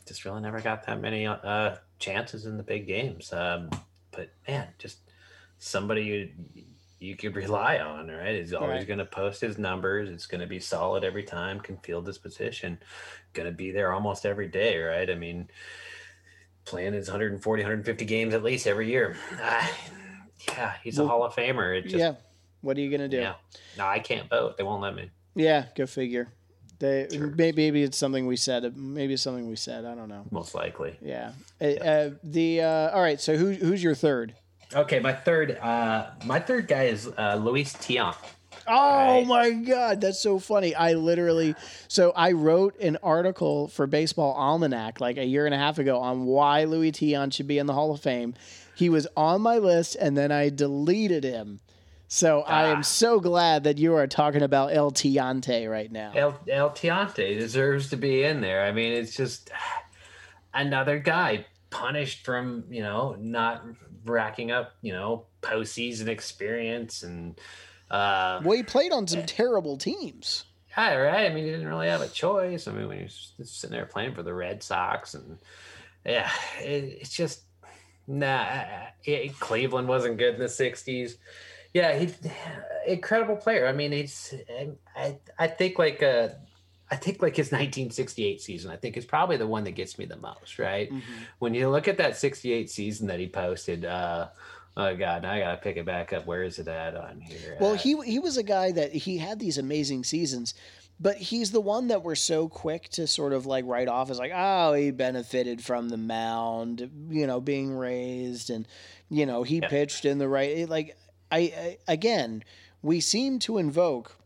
[0.06, 3.32] just really never got that many uh, chances in the big games.
[3.32, 3.70] Um,
[4.10, 4.98] but man, just
[5.58, 6.30] somebody you
[6.98, 8.36] you could rely on, right?
[8.36, 8.86] He's always Right.
[8.86, 10.08] going to post his numbers.
[10.08, 11.58] It's going to be solid every time.
[11.58, 12.78] Can field his position.
[13.32, 15.10] Going to be there almost every day, right?
[15.10, 15.48] I mean,
[16.64, 19.16] playing his 140, 150 games at least every year.
[19.40, 19.70] Ah,
[20.48, 21.76] yeah, he's a Hall of Famer.
[21.78, 22.14] It just, yeah,
[22.62, 23.18] what are you gonna do?
[23.18, 23.34] yeah.
[23.76, 24.56] No, I can't vote.
[24.56, 25.10] They won't let me.
[25.34, 26.28] Yeah, go figure.
[26.78, 27.28] They Sure.
[27.28, 28.76] maybe, maybe it's something we said.
[28.76, 29.84] Maybe it's something we said.
[29.84, 30.24] I don't know.
[30.30, 30.96] Most likely.
[31.00, 31.32] Yeah.
[31.60, 33.20] Uh, uh, the uh, all right.
[33.20, 34.34] So who who's your third?
[34.74, 38.16] Okay, my third, uh, my third guy is uh, Luis Tiant.
[38.66, 39.26] Oh Right.
[39.26, 40.74] my god, that's so funny.
[40.74, 41.54] I literally
[41.88, 45.98] so I wrote an article for Baseball Almanac like a year and a half ago
[46.00, 48.34] on why Luis Tiant should be in the Hall of Fame.
[48.74, 51.60] He was on my list and then I deleted him.
[52.12, 52.72] So I Ah.
[52.72, 56.12] am so glad that you are talking about El Tiante right now.
[56.14, 58.66] El, El Tiante deserves to be in there.
[58.66, 59.50] I mean, it's just
[60.52, 63.64] another guy punished from, you know, not
[64.04, 67.40] racking up, you know, postseason experience and,
[67.90, 70.44] uh, well, he played on some terrible teams.
[70.76, 71.30] yeah, right.
[71.30, 72.68] I mean, he didn't really have a choice.
[72.68, 75.38] I mean, when he was just sitting there playing for the Red Sox and,
[76.04, 77.44] yeah, it, it's just,
[78.06, 78.54] nah,
[79.02, 81.16] it, Cleveland wasn't good in the 60s.
[81.74, 82.08] Yeah, he
[82.86, 83.66] incredible player.
[83.66, 84.34] I mean, he's
[84.96, 86.28] I I think like uh
[86.90, 90.04] I think like his 1968 season, I think is probably the one that gets me
[90.04, 90.92] the most, right?
[91.38, 94.28] When you look at that 68 season that he posted, uh
[94.76, 96.26] oh god, now I gotta pick it back up.
[96.26, 97.56] Where is it at on here?
[97.60, 100.52] Well, Uh, he he was a guy that he had these amazing seasons,
[101.00, 104.18] but he's the one that we're so quick to sort of like write off as
[104.18, 108.68] like, oh, he benefited from the mound, you know, being raised, and
[109.08, 109.68] you know he Yeah.
[109.68, 110.68] pitched in the right.
[110.68, 110.96] Like
[111.32, 112.44] I, I again,
[112.82, 114.16] we seem to invoke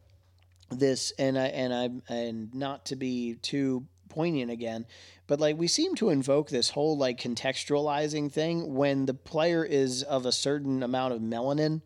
[0.71, 4.87] this, and I and I and not to be too poignant again.
[5.27, 10.03] But like we seem to invoke this whole like contextualizing thing when the player is
[10.03, 11.83] of a certain amount of melanin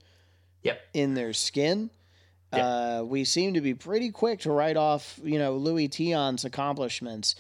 [0.63, 0.81] Yep.
[0.93, 1.91] in their skin.
[2.53, 2.67] Yeah.
[2.67, 7.35] Uh, we seem to be pretty quick to write off, you know, Luis Tiant's accomplishments,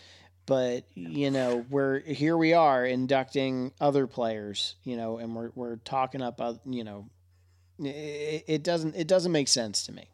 [0.46, 2.36] but you know, we're here.
[2.36, 7.06] We are inducting other players, you know, and we're we're talking up, oth- you know,
[7.86, 10.08] it, it doesn't it doesn't make sense to me.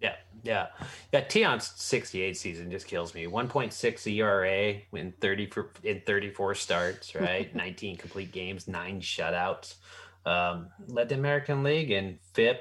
[0.00, 0.68] Yeah, yeah,
[1.12, 1.20] yeah.
[1.22, 3.26] Tiant's '68 season just kills me.
[3.26, 7.54] 1.6 ERA in 30 for, in 34 starts, right?
[7.54, 9.74] 19 complete games, nine shutouts.
[10.24, 12.60] Um, led the American League in FIP,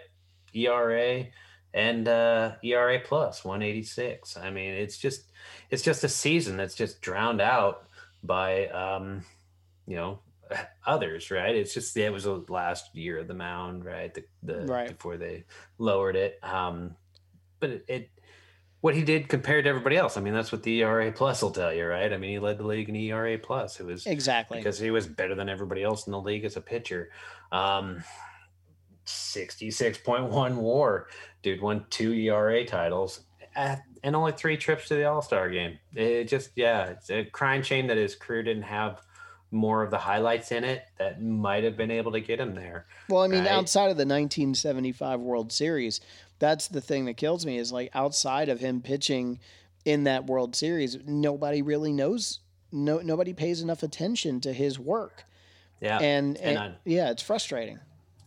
[0.53, 1.25] ERA,
[1.73, 4.37] and uh, ERA plus 186.
[4.37, 5.23] I mean, it's just
[5.69, 7.87] it's just a season that's just drowned out
[8.23, 9.23] by um,
[9.85, 10.19] you know
[10.85, 11.55] others, right?
[11.55, 14.13] It's just it was the last year of the mound, right?
[14.13, 14.87] The, the Right.
[14.89, 15.45] before they
[15.77, 16.39] lowered it.
[16.43, 16.95] Um,
[17.59, 18.09] but it, it
[18.81, 20.17] what he did compared to everybody else.
[20.17, 22.13] I mean, that's what the ERA plus will tell you, right?
[22.13, 23.79] I mean, he led the league in ERA plus.
[23.79, 24.59] It was Exactly.
[24.59, 27.09] because he was better than everybody else in the league as a pitcher.
[27.51, 28.03] Um,
[29.05, 31.07] 66.1 war.
[31.41, 33.21] Dude won two ERA titles
[33.55, 35.79] uh, and only three trips to the All Star game.
[35.95, 39.01] It just, yeah, it's a crime shame that his career didn't have
[39.51, 42.85] more of the highlights in it that might have been able to get him there.
[43.09, 43.51] Well, I mean, right?
[43.51, 46.01] outside of the 1975 World Series,
[46.39, 49.39] that's the thing that kills me is like outside of him pitching
[49.85, 52.39] in that World Series, nobody really knows
[52.71, 55.23] no nobody pays enough attention to his work,
[55.79, 57.79] Yeah, and, and, and yeah, it's frustrating.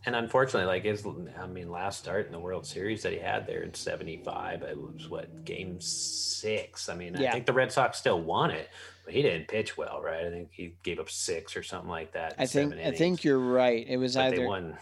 [0.05, 1.05] And unfortunately, like his,
[1.39, 4.77] I mean, last start in the World Series that he had there in '75, it
[4.77, 6.89] was what game six.
[6.89, 7.29] I mean, Yeah.
[7.29, 8.69] I think the Red Sox still won it,
[9.05, 10.25] but he didn't pitch well, right?
[10.25, 12.35] I think he gave up six or something like that.
[12.39, 13.85] I think I think you're right.
[13.87, 14.77] It was but they either won,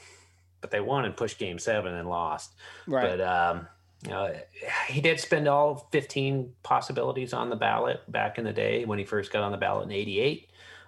[0.61, 2.53] but they won and pushed Game Seven and lost.
[2.88, 3.17] right.
[3.17, 3.67] But um,
[4.05, 4.34] you know,
[4.88, 9.03] he did spend all 15 possibilities on the ballot back in the day when he
[9.03, 10.45] first got on the ballot in '88.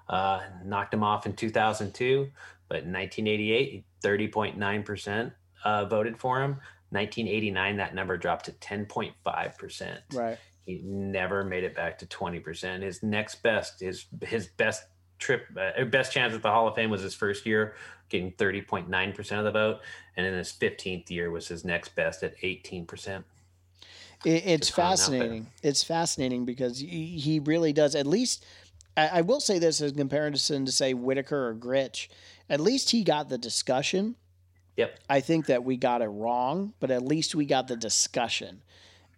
[0.07, 2.29] Uh, knocked him off in 2002,
[2.67, 5.33] but in 1988, 30.9 percent
[5.63, 6.51] uh, voted for him.
[6.91, 9.99] 1989, that number dropped to 10.5 percent.
[10.13, 10.37] right.
[10.65, 12.83] He never made it back to 20 percent.
[12.83, 14.83] His next best, his his best
[15.17, 17.75] trip, uh, best chance at the Hall of Fame was his first year,
[18.09, 19.79] getting 30.9 percent of the vote,
[20.15, 23.25] and in his 15th year was his next best at 18 percent.
[24.23, 24.97] It, it's Just throwing it out there.
[24.97, 25.47] fascinating.
[25.63, 27.95] It's fascinating because he, he really does.
[27.95, 28.45] At least,
[28.95, 32.07] I, I will say this as comparison to say Whitaker or Grich.
[32.51, 34.15] At least he got the discussion.
[34.75, 34.99] Yep.
[35.09, 38.61] I think that we got it wrong, but at least we got the discussion,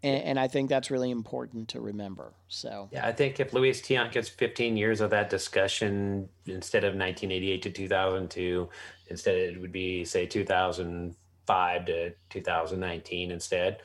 [0.04, 2.34] and, and I think that's really important to remember.
[2.48, 6.90] So Yeah, I think if Luis Tiant gets 15 years of that discussion instead of
[6.90, 8.70] 1988 to 2002,
[9.08, 13.82] instead it would be say 2005 to 2019 instead.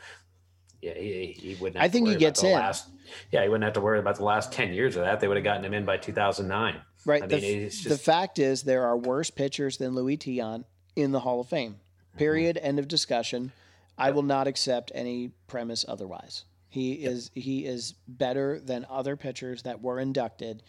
[0.83, 1.77] Yeah, he, he wouldn't.
[1.77, 2.55] Have I to think he gets the in.
[2.55, 2.89] Last,
[3.33, 5.21] yeah, he wouldn't have to worry about the last 10 years of that.
[5.21, 6.81] They would have gotten him in by 2009.
[7.05, 10.19] Right, I the, mean, f- it's the fact is there are worse pitchers than Luis
[10.19, 10.65] Tiant
[10.97, 11.73] in the Hall of Fame.
[11.73, 12.19] Mm-hmm.
[12.19, 12.59] Period.
[12.61, 13.53] End of discussion.
[13.97, 16.45] I will not accept any premise otherwise.
[16.69, 20.63] He is he is better than other pitchers that were inducted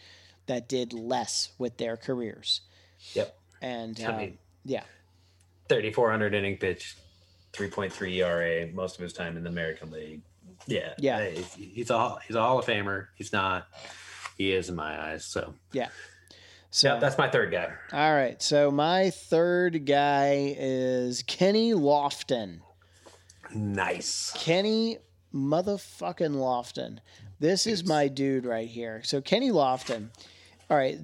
[0.46, 2.62] that did less with their careers.
[3.12, 3.36] yep.
[3.62, 4.84] And uh, mean, yeah,
[5.68, 6.96] 3,400 inning pitch,
[7.52, 10.22] 3.3 ERA, most of his time in the American League.
[10.66, 11.28] Yeah, Yeah.
[11.28, 13.08] He's a he's a Hall of Famer.
[13.14, 13.68] He's not.
[14.36, 15.24] He is in my eyes.
[15.24, 15.88] So yeah.
[16.70, 17.72] So yeah, that's my third guy.
[17.92, 18.40] all right.
[18.40, 22.60] So my third guy is Kenny Lofton.
[23.52, 24.32] Nice.
[24.36, 24.98] Kenny
[25.34, 26.98] motherfucking Lofton.
[27.40, 29.02] This is my dude right here.
[29.04, 30.10] So Kenny Lofton.
[30.68, 31.00] All right,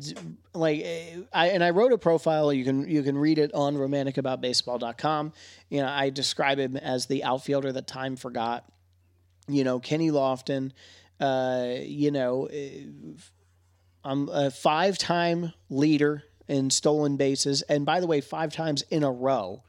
[0.55, 2.53] like eh, I and I wrote a profile.
[2.53, 5.33] You can you can read it on romanticaboutbaseball.com.
[5.71, 8.65] You know, I describe him as the outfielder that time forgot.
[9.49, 10.71] You know, Kenny Lofton.
[11.19, 12.83] Uh, you know, eh,
[14.07, 19.11] I'm a five-time leader in stolen bases, and by the way, five times in a
[19.11, 19.65] row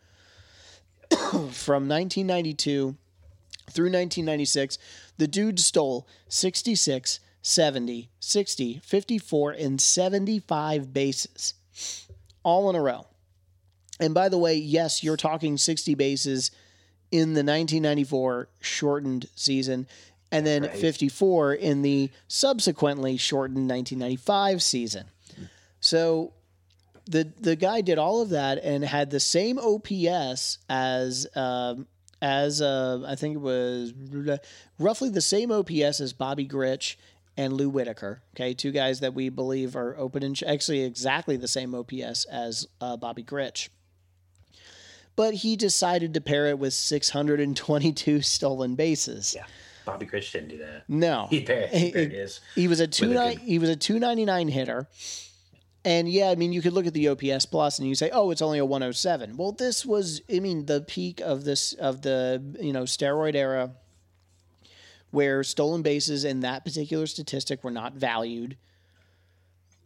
[1.31, 2.95] from 1992
[3.71, 4.77] through 1996,
[5.17, 11.55] the dude stole 66, 70, 60, 54, and 75 bases
[12.43, 13.07] all in a row.
[13.99, 16.51] And by the way, yes, you're talking 60 bases
[17.09, 19.87] in the 1994 shortened season,
[20.31, 20.75] and then Right.
[20.75, 25.05] 54 in the subsequently shortened 1995 season.
[25.79, 26.33] So
[27.05, 31.87] the the guy did all of that and had the same OPS as um,
[32.21, 33.93] as uh, I think it was
[34.79, 36.95] roughly the same OPS as Bobby Grich
[37.37, 38.21] and Lou Whitaker.
[38.35, 42.67] Okay, two guys that we believe are open and actually exactly the same OPS as
[42.81, 43.69] uh, Bobby Grich.
[45.15, 49.33] But he decided to pair it with 622 stolen bases.
[49.35, 49.45] Yeah.
[49.87, 50.83] Bobby Grich didn't do that.
[50.87, 52.39] No, He paired, He- he he- his.
[52.53, 53.37] he was a two nine.
[53.39, 54.87] He was a two ninety nine hitter,
[55.83, 58.29] and yeah, I mean, you could look at the OPS plus and you say, oh,
[58.29, 59.35] it's only a one hundred seven.
[59.37, 63.71] Well, this was, I mean, the peak of this of the you know steroid era,
[65.11, 68.57] where stolen bases in that particular statistic were not valued.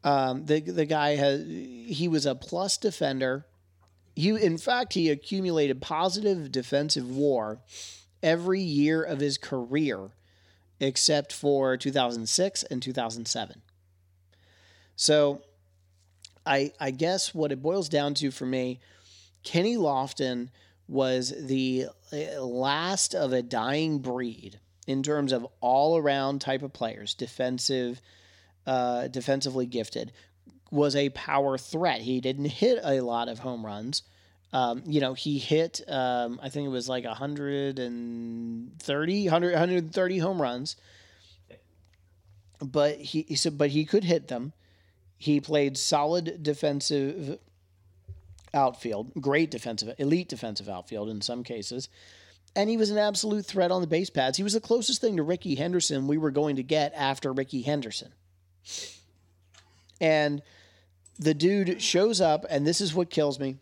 [0.04, 3.46] Um, the the guy has he was a plus defender.
[4.16, 7.60] He in fact he accumulated positive defensive WAR
[8.24, 10.12] every year of his career
[10.80, 13.62] except for 2006 and 2007.
[14.96, 15.42] So
[16.46, 18.80] I I guess what it boils down to for me,
[19.44, 20.50] Kenny Lofton
[20.88, 26.74] was the uh, last of a dying breed in terms of all around type of
[26.74, 28.02] players, defensive,
[28.66, 30.12] uh, defensively gifted,
[30.72, 32.02] was a power threat.
[32.02, 34.04] He didn't hit a lot of home runs.
[34.54, 40.42] Um, you know, he hit, um, I think it was like 130, 100, 130 home
[40.42, 40.76] runs.
[42.60, 44.52] But he, said, but he could hit them.
[45.18, 47.40] He played solid defensive
[48.54, 51.90] outfield, great defensive, elite defensive outfield in some cases.
[52.56, 54.38] And he was an absolute threat on the base pads.
[54.38, 57.62] He was the closest thing to Rickey Henderson we were going to get after Rickey
[57.62, 58.12] Henderson.
[60.02, 60.42] And
[61.18, 63.58] the dude shows up, and this is what kills me.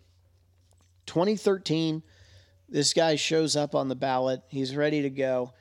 [1.06, 2.04] 2013,
[2.68, 4.42] this guy shows up on the ballot.
[4.48, 5.54] He's ready to go.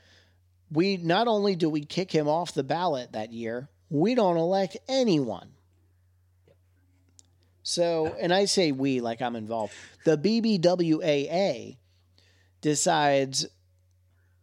[0.71, 4.77] We not only do we kick him off the ballot that year, we don't elect
[4.89, 5.51] anyone.
[7.63, 9.75] So, and I say we like I'm involved.
[10.05, 11.77] The BBWAA
[12.61, 13.47] decides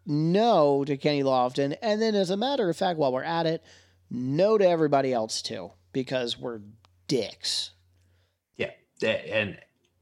[0.06, 3.64] no to Kenny Lofton, and then, as a matter of fact, while we're at it,
[4.12, 6.62] no to everybody else too, because we're
[7.08, 7.72] dicks.
[8.58, 8.72] Yeah,
[9.10, 9.58] and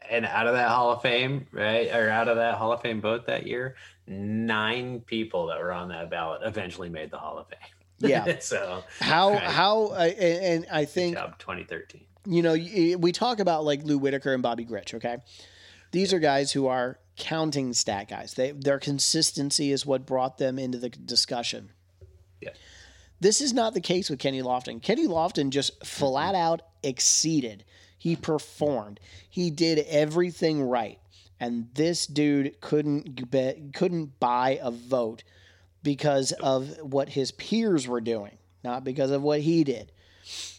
[0.09, 3.01] and out of that Hall of Fame, right, or out of that Hall of Fame
[3.01, 3.75] vote that year,
[4.07, 8.09] nine people that were on that ballot eventually made the Hall of Fame.
[8.09, 8.39] Yeah.
[8.41, 9.43] so How Right.
[9.43, 12.01] how uh, and, and I think job, 2013.
[12.25, 12.53] you know
[12.97, 14.93] we talk about like Lou Whitaker and Bobby Grich.
[14.95, 15.17] Okay,
[15.91, 18.33] these are guys who are counting stat guys.
[18.33, 21.69] They their consistency is what brought them into the discussion.
[22.41, 22.49] Yeah.
[23.21, 24.81] This is not the case with Kenny Lofton.
[24.81, 27.63] Kenny Lofton just flat out exceeded.
[28.03, 28.99] He performed.
[29.29, 30.99] He did everything right.
[31.39, 35.23] And this dude couldn't be, couldn't buy a vote
[35.83, 39.93] because of what his peers were doing, not because of what he did.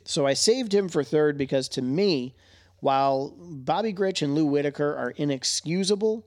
[0.06, 2.34] So I saved him for third because to me,
[2.80, 6.26] while Bobby Grich and Lou Whitaker are inexcusable,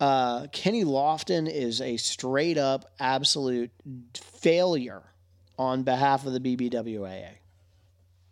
[0.00, 3.70] uh, Kenny Lofton is a straight up absolute
[4.14, 5.04] failure
[5.56, 7.34] on behalf of the BBWAA.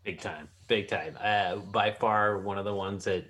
[0.05, 1.17] Big time, big time.
[1.21, 3.25] Uh, by far, one of the ones that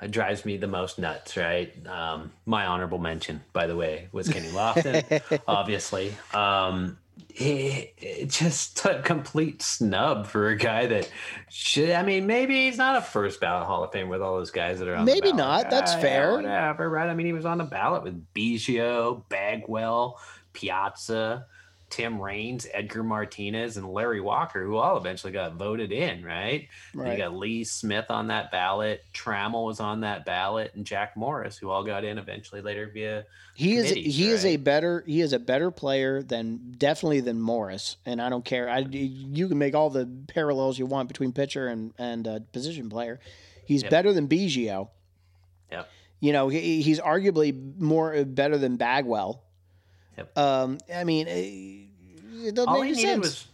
[0.00, 1.36] uh, drives me the most nuts.
[1.36, 1.74] Right.
[1.86, 5.40] Um, my honorable mention, by the way, was Kenny Lofton.
[5.48, 6.98] obviously, um,
[7.30, 11.10] it, it just a complete snub for a guy that
[11.50, 11.90] should.
[11.90, 14.78] I mean, maybe he's not a first ballot Hall of Fame with all those guys
[14.78, 15.04] that are on.
[15.04, 15.68] the Maybe not.
[15.70, 16.32] That's yeah, fair.
[16.34, 16.88] Whatever.
[16.88, 17.08] Right.
[17.08, 20.20] I mean, he was on the ballot with Biggio, Bagwell,
[20.52, 21.46] Piazza.
[21.90, 26.68] Tim Raines, Edgar Martinez, and Larry Walker, who all eventually got voted in, right?
[26.94, 31.56] You got Lee Smith on that ballot, Trammell was on that ballot, and Jack Morris,
[31.56, 33.24] who all got in eventually later via
[33.54, 37.96] He is he is a better he is a better player than definitely than Morris,
[38.04, 38.68] and I don't care.
[38.68, 42.90] I you can make all the parallels you want between pitcher and and uh, position
[42.90, 43.18] player.
[43.64, 43.90] He's Yep.
[43.90, 44.88] better than Biggio.
[45.70, 45.88] Yep.
[46.20, 49.42] You know, he, he's arguably more uh, better than Bagwell.
[50.18, 50.36] Yep.
[50.36, 53.20] Um, I mean, eh, it doesn't all make any sense.
[53.20, 53.46] was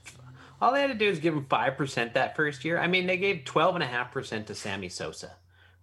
[0.62, 2.78] all they had to do is give him five percent that first year.
[2.78, 5.36] I mean, they gave twelve and a half percent to Sammy Sosa.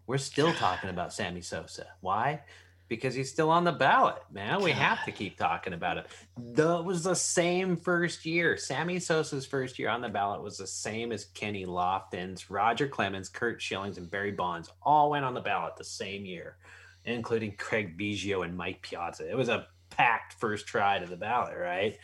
[0.07, 1.85] We're still talking about Sammy Sosa.
[2.01, 2.41] Why?
[2.87, 4.61] Because he's still on the ballot, man.
[4.61, 6.07] We have to keep talking about it.
[6.55, 8.57] That was the same first year.
[8.57, 13.29] Sammy Sosa's first year on the ballot was the same as Kenny Lofton's, Roger Clemens,
[13.29, 16.57] Curt Schilling's, and Barry Bonds all went on the ballot the same year,
[17.05, 19.29] including Craig Biggio and Mike Piazza.
[19.29, 21.97] It was a packed first try to the ballot, right?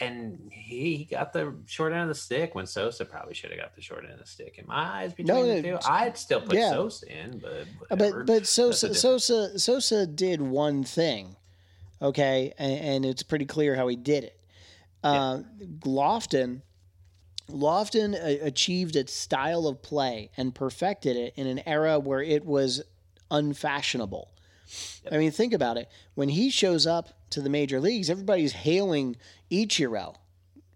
[0.00, 3.74] And he got the short end of the stick when Sosa probably should have got
[3.74, 4.56] the short end of the stick.
[4.58, 6.70] In my eyes, between No, the two, I'd still put yeah.
[6.70, 7.64] Sosa in, but Uh,
[7.96, 8.24] whatever.
[8.24, 11.36] But but Sosa Sosa Sosa did one thing,
[12.00, 14.40] okay, and, and it's pretty clear how he did it.
[15.04, 15.40] Uh,
[15.80, 16.62] Lofton
[17.50, 22.44] Lofton uh, achieved its style of play and perfected it in an era where it
[22.44, 22.82] was
[23.30, 24.30] unfashionable.
[25.10, 25.88] I mean, think about it.
[26.14, 29.16] When he shows up to the major leagues, everybody's hailing
[29.50, 30.16] Ichiro,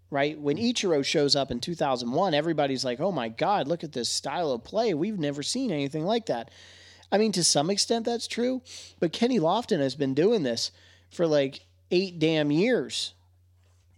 [0.09, 0.39] right?
[0.39, 0.65] When mm-hmm.
[0.65, 4.63] Ichiro shows up in 2001, everybody's like, oh my God, look at this style of
[4.63, 4.93] play.
[4.93, 6.51] We've never seen anything like that.
[7.11, 8.63] I mean, to some extent, that's true,
[8.99, 10.71] but Kenny Lofton has been doing this
[11.11, 13.13] for like eight damn years.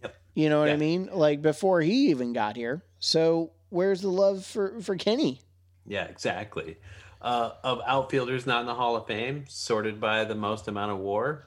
[0.02, 0.14] Yep.
[0.34, 1.08] You know what I mean?
[1.10, 2.82] Like before he even got here.
[2.98, 5.40] So where's the love for, for Kenny?
[5.86, 6.76] Yeah, exactly.
[7.22, 10.98] Uh, of outfielders not in the Hall of Fame, sorted by the most amount of
[10.98, 11.46] WAR,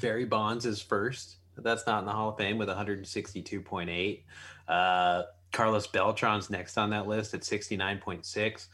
[0.00, 1.36] Barry Bonds is first.
[1.58, 4.20] That's not in the Hall of Fame with 162.8.
[4.68, 5.22] Uh,
[5.52, 8.66] Carlos Beltran's next on that list at 69.6.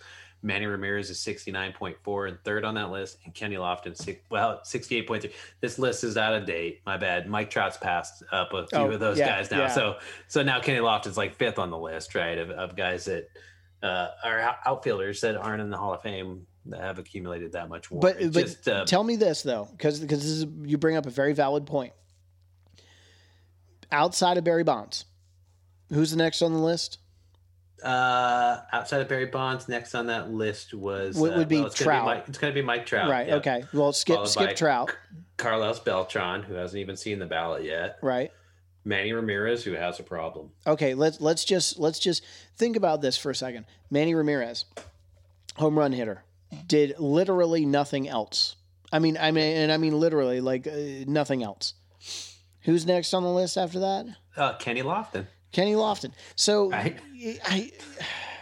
[0.44, 5.30] Manny Ramirez is 69.4 and third on that list, and Kenny Lofton six, well 68.3.
[5.60, 6.80] This list is out of date.
[6.84, 7.28] My bad.
[7.28, 9.58] Mike Trout's passed up a few Oh, of those yeah, guys now.
[9.60, 9.68] yeah.
[9.68, 12.36] So so now Kenny Lofton's like fifth on the list, right?
[12.38, 13.28] Of, of guys that
[13.83, 14.09] uh,
[14.66, 18.01] outfielders that aren't in the Hall of Fame that have accumulated that much war.
[18.01, 21.07] But, but just uh, tell me this though, because because this is you bring up
[21.07, 21.93] a very valid point.
[23.91, 25.05] Outside of Barry Bonds,
[25.91, 26.99] who's the next on the list?
[27.83, 31.66] uh, outside of Barry Bonds, next on that list was Would- uh, would be well,
[31.66, 32.05] it's gonna Trout.
[32.05, 33.28] Mike, it's going to be Mike Trout, right.
[33.28, 33.37] yeah.
[33.37, 33.64] Okay.
[33.72, 34.95] Well, skip Followed skip Trout.
[35.37, 37.99] Carlos Beltran, who hasn't even seen the ballot yet.
[38.03, 38.30] Right.
[38.85, 40.51] Manny Ramirez, who has a problem.
[40.66, 40.95] Okay.
[40.95, 42.24] Let's let's just let's just
[42.57, 43.64] think about this for a second.
[43.91, 44.64] Manny Ramirez,
[45.57, 46.22] home run hitter,
[46.66, 48.57] did literally nothing else.
[48.93, 50.70] I mean, I mean, and I mean literally like uh,
[51.07, 51.74] nothing else.
[52.62, 54.07] Who's next on the list after that?
[54.37, 55.26] Uh, Kenny Lofton.
[55.53, 56.12] Kenny Lofton.
[56.37, 56.99] So, Right.
[57.45, 57.70] I,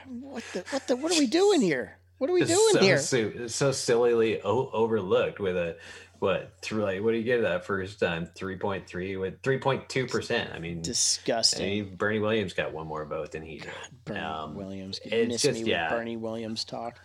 [0.09, 1.97] what the what the what are we doing here?
[2.18, 2.99] What are we It's doing so, here?
[2.99, 5.76] So, so sillily o- overlooked with a
[6.20, 9.58] what through like what do you get that first time three point three with three
[9.58, 10.50] point two percent.
[10.54, 11.66] I mean, I Disgusting.
[11.68, 13.70] mean, Bernie Williams got one more vote than he did.
[14.04, 15.00] Bernie Um, Williams.
[15.04, 15.88] it's just- yeah.
[15.88, 17.00] Bernie Williams talk.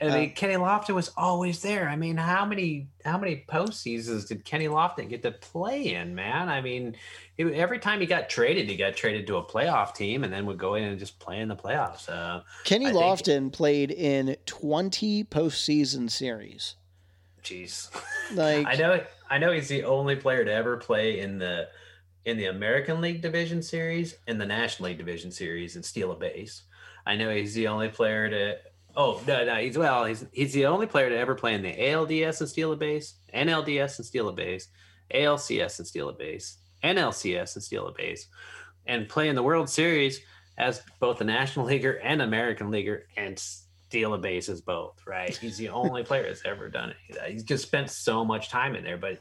[0.00, 1.88] I Uh, mean, Kenny Lofton was always there.
[1.88, 6.14] I mean, how many how many postseasons did Kenny Lofton get to play in?
[6.14, 6.94] Man, I mean,
[7.36, 10.58] every time he got traded, he got traded to a playoff team, and then would
[10.58, 12.08] go in and just play in the playoffs.
[12.08, 16.76] Uh, Kenny I think- Lofton played in 20 postseason series.
[17.42, 17.90] Jeez,
[18.34, 21.68] Like, I know, I know, he's the only player to ever play in the
[22.24, 26.16] in the American League Division Series and the National League Division Series and steal a
[26.16, 26.62] base.
[27.06, 28.58] I know he's the only player to.
[28.96, 31.72] Oh no, no, he's well, he's he's the only player to ever play in the
[31.72, 34.68] ALDS and steal a base, NLDS and steal a base,
[35.14, 38.28] ALCS and steal a base, NLCS and steal a base,
[38.86, 40.20] and play in the World Series
[40.58, 43.42] as both a National Leaguer and American Leaguer and
[43.88, 45.00] steal a base as both.
[45.06, 45.34] Right?
[45.36, 47.18] He's the only player that's ever done it.
[47.32, 49.18] He's just spent so much time in there, but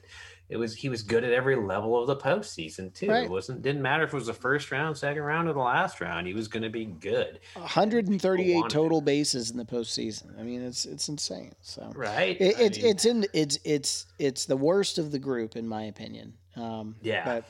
[0.50, 3.08] it was he was good at every level of the postseason too.
[3.10, 3.26] Right.
[3.26, 6.00] It wasn't didn't matter if it was the first round, second round, or the last
[6.02, 6.26] round.
[6.28, 7.40] He was going to be good.
[7.56, 10.38] 138 wanted total bases in the postseason.
[10.40, 11.54] I mean, it's it's insane.
[11.62, 12.38] So Right?
[12.40, 15.68] it, I it's mean- it's in it's it's it's the worst of the group in
[15.68, 16.34] my opinion.
[16.56, 17.24] Um, Yeah.
[17.26, 17.44] But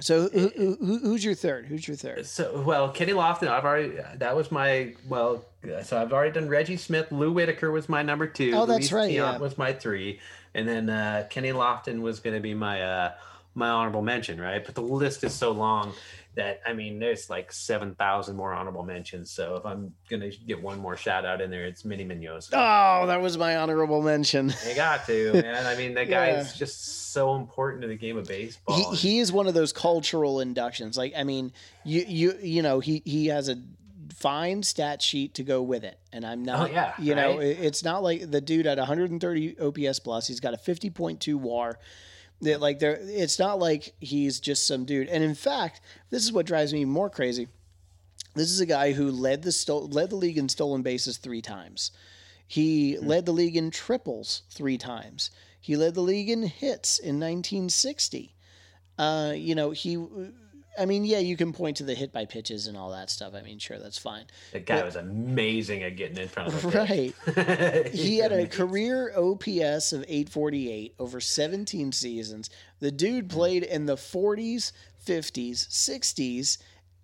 [0.00, 1.66] so who, who, who- who's your third?
[1.66, 2.26] Who's your third?
[2.26, 5.44] So well, Kenny Lofton, I've already that was my well.
[5.84, 7.10] So I've already done Reggie Smith.
[7.10, 8.52] Lou Whitaker was my number two.
[8.54, 9.38] Oh, that's Luis right, Tiant yeah.
[9.38, 10.20] was my three,
[10.54, 13.12] and then uh, Kenny Lofton was going to be my uh,
[13.54, 14.64] my honorable mention, right?
[14.64, 15.92] But the list is so long
[16.34, 19.30] that I mean, there's like seven thousand more honorable mentions.
[19.30, 22.50] So if I'm gonna get one more shout out in there, it's Minnie Miñoso.
[22.54, 24.52] Oh, that was my honorable mention.
[24.68, 25.64] You got to, man.
[25.66, 26.40] I mean, that guy Yeah.
[26.40, 28.90] is just so important to the game of baseball.
[28.92, 30.96] He, he is one of those cultural inductions.
[30.98, 31.52] Like, I mean,
[31.84, 33.56] you you you know, he he has a
[34.16, 36.70] fine stat sheet to go with it, and I'm not.
[36.70, 37.46] Oh, yeah, you know, right?
[37.46, 40.26] it- it's not like the dude at 130 OPS plus.
[40.26, 41.78] He's got a 50.2 WAR.
[42.44, 45.08] That like there, it's not like he's just some dude.
[45.08, 45.80] And in fact,
[46.10, 47.48] this is what drives me more crazy.
[48.34, 51.42] This is a guy who led the sto- led the league in stolen bases three
[51.42, 51.90] times.
[52.46, 55.30] He led the league in triples three times.
[55.60, 58.34] He led the league in hits in 1960.
[58.98, 59.96] Uh, you know, he.
[60.78, 63.34] I mean, yeah, you can point to the hit by pitches and all that stuff.
[63.34, 64.24] I mean, sure, that's fine.
[64.52, 66.68] that guy was amazing at getting in front of the.
[66.68, 67.90] Right.
[67.94, 72.50] He had a career OPS of 848 over 17 seasons.
[72.80, 74.72] The dude played in the 40s,
[75.06, 76.58] 50s, 60s,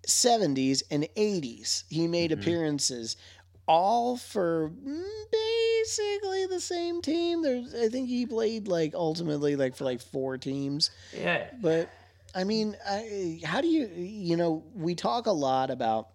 [0.07, 1.83] 70s, and 80s.
[1.89, 3.15] He made appearances
[3.67, 7.41] all for mm, basically the same team.
[7.41, 10.91] There's I think he played like ultimately like for like four teams.
[11.17, 11.47] Yeah.
[11.61, 11.89] But
[12.33, 16.09] I mean, I, how do you you know, we talk a lot about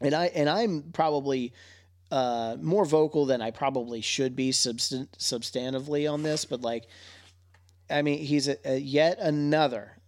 [0.00, 1.52] and I and I'm probably
[2.10, 6.86] uh, more vocal than I probably should be substan- substantively on this, but like,
[7.90, 9.98] I mean, he's a, a yet another,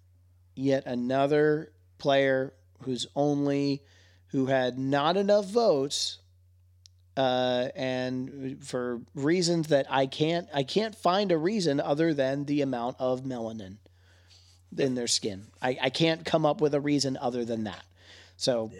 [0.55, 3.83] yet another player who's only
[4.29, 6.19] who had not enough votes,
[7.17, 12.63] uh, and for reasons that I can't I can't find a reason other than the
[12.63, 13.79] amount of melanin
[14.77, 15.47] in their skin.
[15.63, 17.83] I, I can't come up with a reason other than that.
[18.37, 18.71] So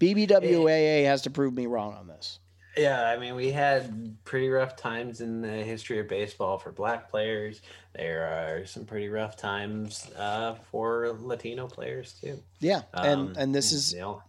[0.00, 2.38] BBWAA has to prove me wrong on this.
[2.76, 7.10] Yeah, I mean, we had pretty rough times in the history of baseball for black
[7.10, 7.60] players.
[7.92, 12.40] There are some pretty rough times uh, for Latino players too.
[12.60, 14.22] Yeah, and Um, and this is you know,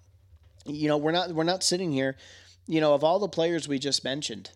[0.66, 2.18] you know we're not we're not sitting here,
[2.66, 4.50] you know, of all the players we just mentioned.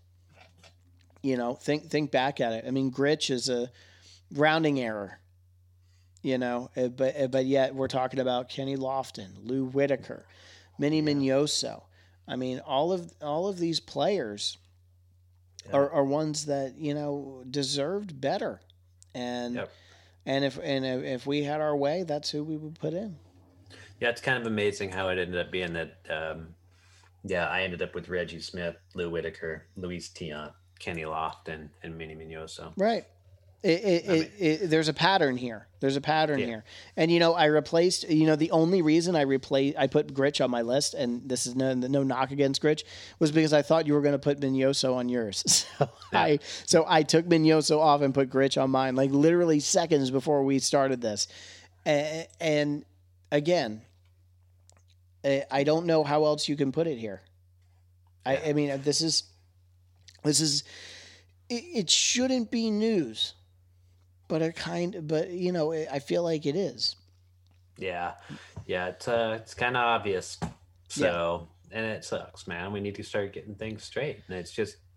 [1.22, 2.66] You know, think think back at it.
[2.68, 3.70] I mean, Grich is a
[4.32, 5.20] rounding error.
[6.24, 10.26] You know, uh, but uh, but yet we're talking about Kenny Lofton, Lou Whitaker,
[10.80, 11.84] Minnie Miñoso.
[12.28, 14.58] I mean, all of all of these players
[15.72, 18.62] are, are ones that you know deserved better,
[19.14, 19.72] and Yep.
[20.26, 23.18] and if and if, if we had our way, that's who we would put in.
[24.00, 25.98] yeah, it's kind of amazing how it ended up being that.
[26.10, 26.56] Um,
[27.26, 32.16] yeah, I ended up with Reggie Smith, Lou Whitaker, Luis Tiant, Kenny Lofton, and Minnie
[32.16, 32.72] Miñoso.
[32.78, 33.06] Right.
[33.64, 35.68] It, it, it, it, there's a pattern here.
[35.80, 36.46] There's a pattern Yeah.
[36.48, 36.64] here,
[36.98, 38.10] and you know, I replaced.
[38.10, 41.46] You know, the only reason I replaced, I put Grich on my list, and this
[41.46, 42.84] is no no knock against Grich,
[43.20, 45.66] was because I thought you were going to put Miñoso on yours.
[45.80, 50.12] So I so I took Miñoso off and put Grich on mine, like literally seconds
[50.12, 51.28] before we started this,
[51.86, 52.86] and, and
[53.32, 53.82] again,
[55.24, 57.22] I I don't know how else you can put it here.
[58.26, 59.24] I, I mean, this is
[60.24, 60.64] this is
[61.50, 63.34] it, it shouldn't be news,
[64.34, 66.96] but it kind but you know I feel like it is.
[67.78, 68.14] Yeah,
[68.66, 70.40] yeah, it's uh, it's kind of obvious.
[70.88, 72.74] So and it sucks, man.
[72.74, 74.78] We need to start getting things straight, and it's just.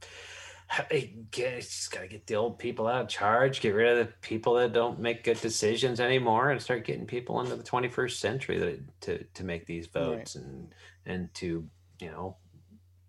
[0.91, 4.13] It just got to get the old people out of charge, get rid of the
[4.21, 8.59] people that don't make good decisions anymore, and start getting people into the 21st century
[8.59, 10.75] that, to to make these votes and
[11.05, 11.69] and to
[12.01, 12.37] you know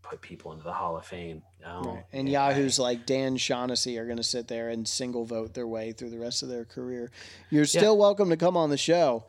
[0.10, 1.41] put people into the Hall of Fame.
[1.66, 2.03] Oh, Right.
[2.14, 2.49] And yeah.
[2.49, 6.10] Yahoos like Dan Shaughnessy are going to sit there and single vote their way through
[6.12, 7.12] the rest of their career.
[7.49, 9.26] You're still welcome to come on the show.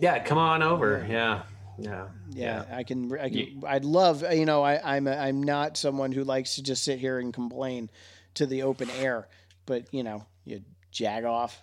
[0.00, 1.06] Yeah, come on over.
[1.08, 1.42] Yeah,
[1.78, 3.12] yeah, Yeah, I can.
[3.18, 3.62] I can.
[3.66, 4.24] I'd love.
[4.32, 5.06] You know, I, I'm.
[5.06, 7.90] A, I'm not someone who likes to just sit here and complain
[8.34, 9.28] to the open air.
[9.66, 11.62] But you know, you jag off.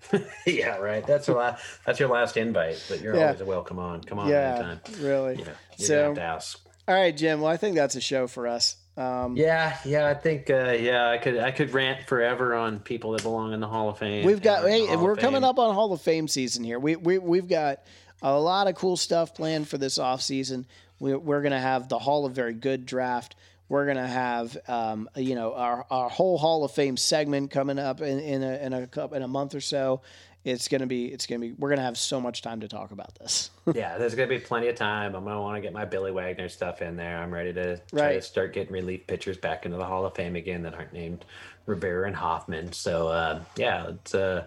[0.46, 0.76] yeah.
[0.78, 1.06] Right.
[1.06, 1.62] That's your last.
[1.84, 3.26] That's your last invite, but you're Yeah.
[3.26, 4.02] always a welcome on.
[4.04, 4.80] Come on yeah, anytime.
[5.04, 5.34] really.
[5.36, 5.44] Yeah,
[5.76, 6.60] you're So- have to ask.
[6.90, 7.40] All right, Jim.
[7.40, 8.76] Well, I think that's a show for us.
[8.96, 10.08] Um, Yeah, yeah.
[10.08, 10.50] I think.
[10.50, 11.38] Uh, yeah, I could.
[11.38, 14.26] I could rant forever on people that belong in the Hall of Fame.
[14.26, 14.66] We've got.
[14.66, 16.80] Hey, we're coming up on Hall of Fame season here.
[16.80, 17.84] We we we've got
[18.22, 20.66] a lot of cool stuff planned for this off season.
[20.98, 23.36] We, we're gonna have the Hall of Very Good draft.
[23.68, 28.00] We're gonna have um, you know our, our whole Hall of Fame segment coming up
[28.00, 30.00] in, in a in a in a month or so.
[30.42, 33.14] It's gonna be it's gonna be we're gonna have so much time to talk about
[33.16, 33.50] this.
[33.74, 35.14] yeah, there's gonna be plenty of time.
[35.14, 37.18] I'm gonna want to get my Billy Wagner stuff in there.
[37.18, 38.24] I'm ready to try to Right.
[38.24, 41.26] start getting relief pitchers back into the Hall of Fame again that aren't named
[41.66, 42.72] Rivera and Hoffman.
[42.72, 44.46] So uh, yeah, it's uh,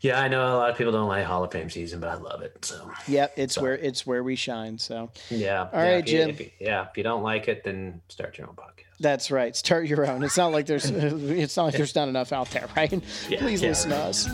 [0.00, 0.20] yeah.
[0.20, 2.42] I know a lot of people don't like Hall of Fame season, but I love
[2.42, 2.64] it.
[2.64, 4.78] So yep, it's where it's where we shine.
[4.78, 5.62] So yeah.
[5.62, 6.30] All yeah, right, if you- Jim.
[6.30, 8.84] if you- yeah, if you don't like it, then start your own podcast.
[9.00, 9.56] That's right.
[9.56, 10.22] Start your own.
[10.22, 12.92] It's not like there's it's not like there's not enough out there, right?
[13.28, 14.28] Yeah, Please yeah, listen to us.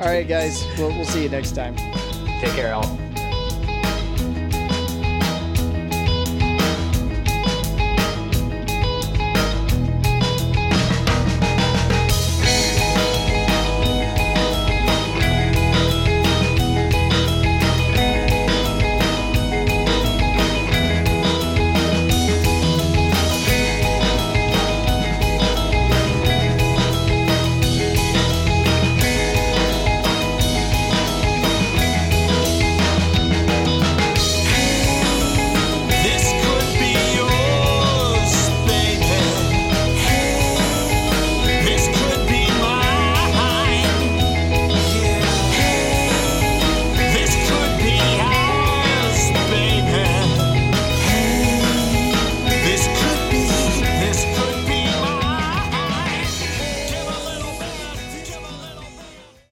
[0.00, 0.64] All right, guys.
[0.78, 1.76] We'll, we'll see you next time.
[1.76, 2.98] Take care, all.